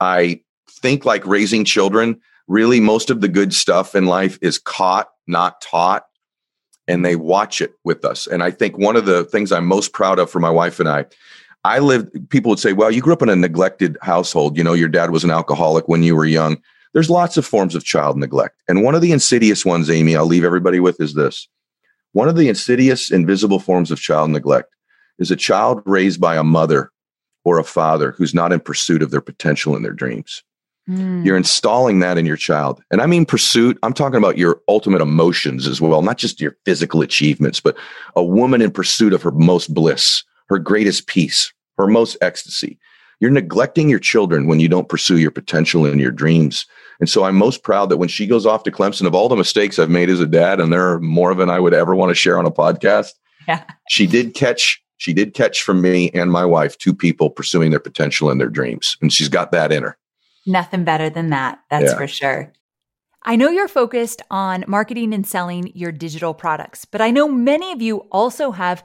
[0.00, 0.40] I
[0.70, 5.60] think like raising children, really most of the good stuff in life is caught, not
[5.60, 6.06] taught.
[6.86, 8.26] And they watch it with us.
[8.26, 10.88] And I think one of the things I'm most proud of for my wife and
[10.88, 11.04] I
[11.68, 14.56] I lived, people would say, well, you grew up in a neglected household.
[14.56, 16.62] You know, your dad was an alcoholic when you were young.
[16.94, 18.62] There's lots of forms of child neglect.
[18.68, 21.46] And one of the insidious ones, Amy, I'll leave everybody with is this.
[22.12, 24.74] One of the insidious, invisible forms of child neglect
[25.18, 26.90] is a child raised by a mother
[27.44, 30.42] or a father who's not in pursuit of their potential and their dreams.
[30.88, 31.24] Mm.
[31.24, 32.82] You're installing that in your child.
[32.90, 36.56] And I mean pursuit, I'm talking about your ultimate emotions as well, not just your
[36.64, 37.76] physical achievements, but
[38.16, 42.78] a woman in pursuit of her most bliss, her greatest peace, her most ecstasy.
[43.20, 46.66] You're neglecting your children when you don't pursue your potential and your dreams.
[47.00, 49.36] And so I'm most proud that when she goes off to Clemson, of all the
[49.36, 52.10] mistakes I've made as a dad, and there are more than I would ever want
[52.10, 53.12] to share on a podcast,
[53.46, 53.64] yeah.
[53.88, 57.78] she did catch she did catch from me and my wife two people pursuing their
[57.78, 58.96] potential and their dreams.
[59.00, 59.96] And she's got that in her.
[60.44, 61.60] Nothing better than that.
[61.70, 61.96] That's yeah.
[61.96, 62.52] for sure.
[63.22, 67.72] I know you're focused on marketing and selling your digital products, but I know many
[67.72, 68.84] of you also have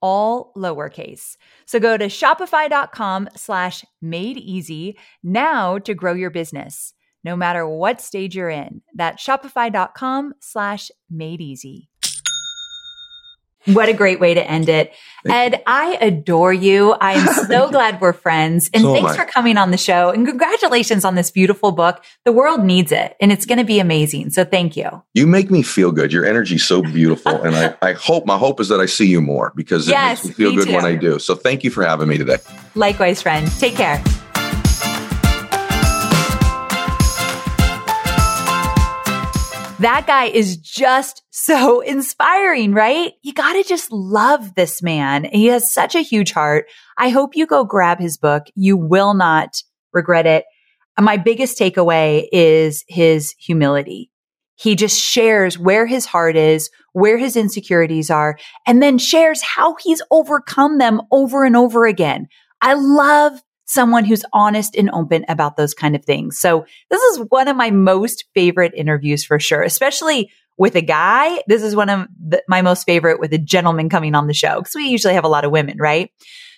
[0.00, 1.36] all lowercase.
[1.64, 6.94] So go to shopify.com slash made easy now to grow your business,
[7.24, 8.82] no matter what stage you're in.
[8.94, 11.88] That's shopify.com slash made easy.
[13.66, 14.92] What a great way to end it.
[15.24, 15.62] Thank Ed, you.
[15.66, 16.92] I adore you.
[16.92, 18.70] I am so glad we're friends.
[18.72, 20.10] And so thanks for coming on the show.
[20.10, 22.04] And congratulations on this beautiful book.
[22.24, 24.30] The world needs it and it's going to be amazing.
[24.30, 25.02] So thank you.
[25.14, 26.12] You make me feel good.
[26.12, 27.42] Your energy is so beautiful.
[27.42, 30.24] and I, I hope, my hope is that I see you more because it yes,
[30.24, 30.74] makes me feel me good too.
[30.74, 31.18] when I do.
[31.18, 32.38] So thank you for having me today.
[32.74, 33.50] Likewise, friend.
[33.58, 34.02] Take care.
[39.78, 43.12] That guy is just so inspiring, right?
[43.22, 45.24] You got to just love this man.
[45.24, 46.66] He has such a huge heart.
[46.96, 48.44] I hope you go grab his book.
[48.54, 49.62] You will not
[49.92, 50.44] regret it.
[50.98, 54.10] My biggest takeaway is his humility.
[54.54, 59.76] He just shares where his heart is, where his insecurities are, and then shares how
[59.82, 62.28] he's overcome them over and over again.
[62.62, 66.38] I love someone who's honest and open about those kind of things.
[66.38, 71.42] So this is one of my most favorite interviews for sure, especially with a guy.
[71.46, 74.58] This is one of the, my most favorite with a gentleman coming on the show
[74.58, 76.10] because we usually have a lot of women, right?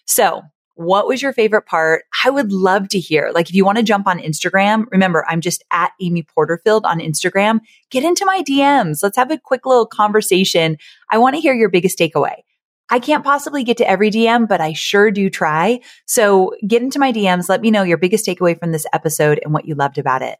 [0.07, 0.43] So
[0.79, 2.05] what was your favorite part?
[2.25, 3.33] I would love to hear.
[3.35, 7.01] Like, if you want to jump on Instagram, remember, I'm just at Amy Porterfield on
[7.01, 7.59] Instagram.
[7.91, 9.03] Get into my DMs.
[9.03, 10.77] Let's have a quick little conversation.
[11.11, 12.43] I want to hear your biggest takeaway.
[12.91, 15.80] I can't possibly get to every DM, but I sure do try.
[16.07, 17.49] So get into my DMs.
[17.49, 20.39] Let me know your biggest takeaway from this episode and what you loved about it.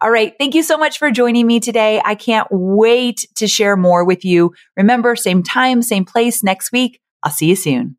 [0.00, 0.34] All right.
[0.38, 2.00] Thank you so much for joining me today.
[2.04, 4.52] I can't wait to share more with you.
[4.76, 7.00] Remember, same time, same place next week.
[7.22, 7.96] I'll see you soon.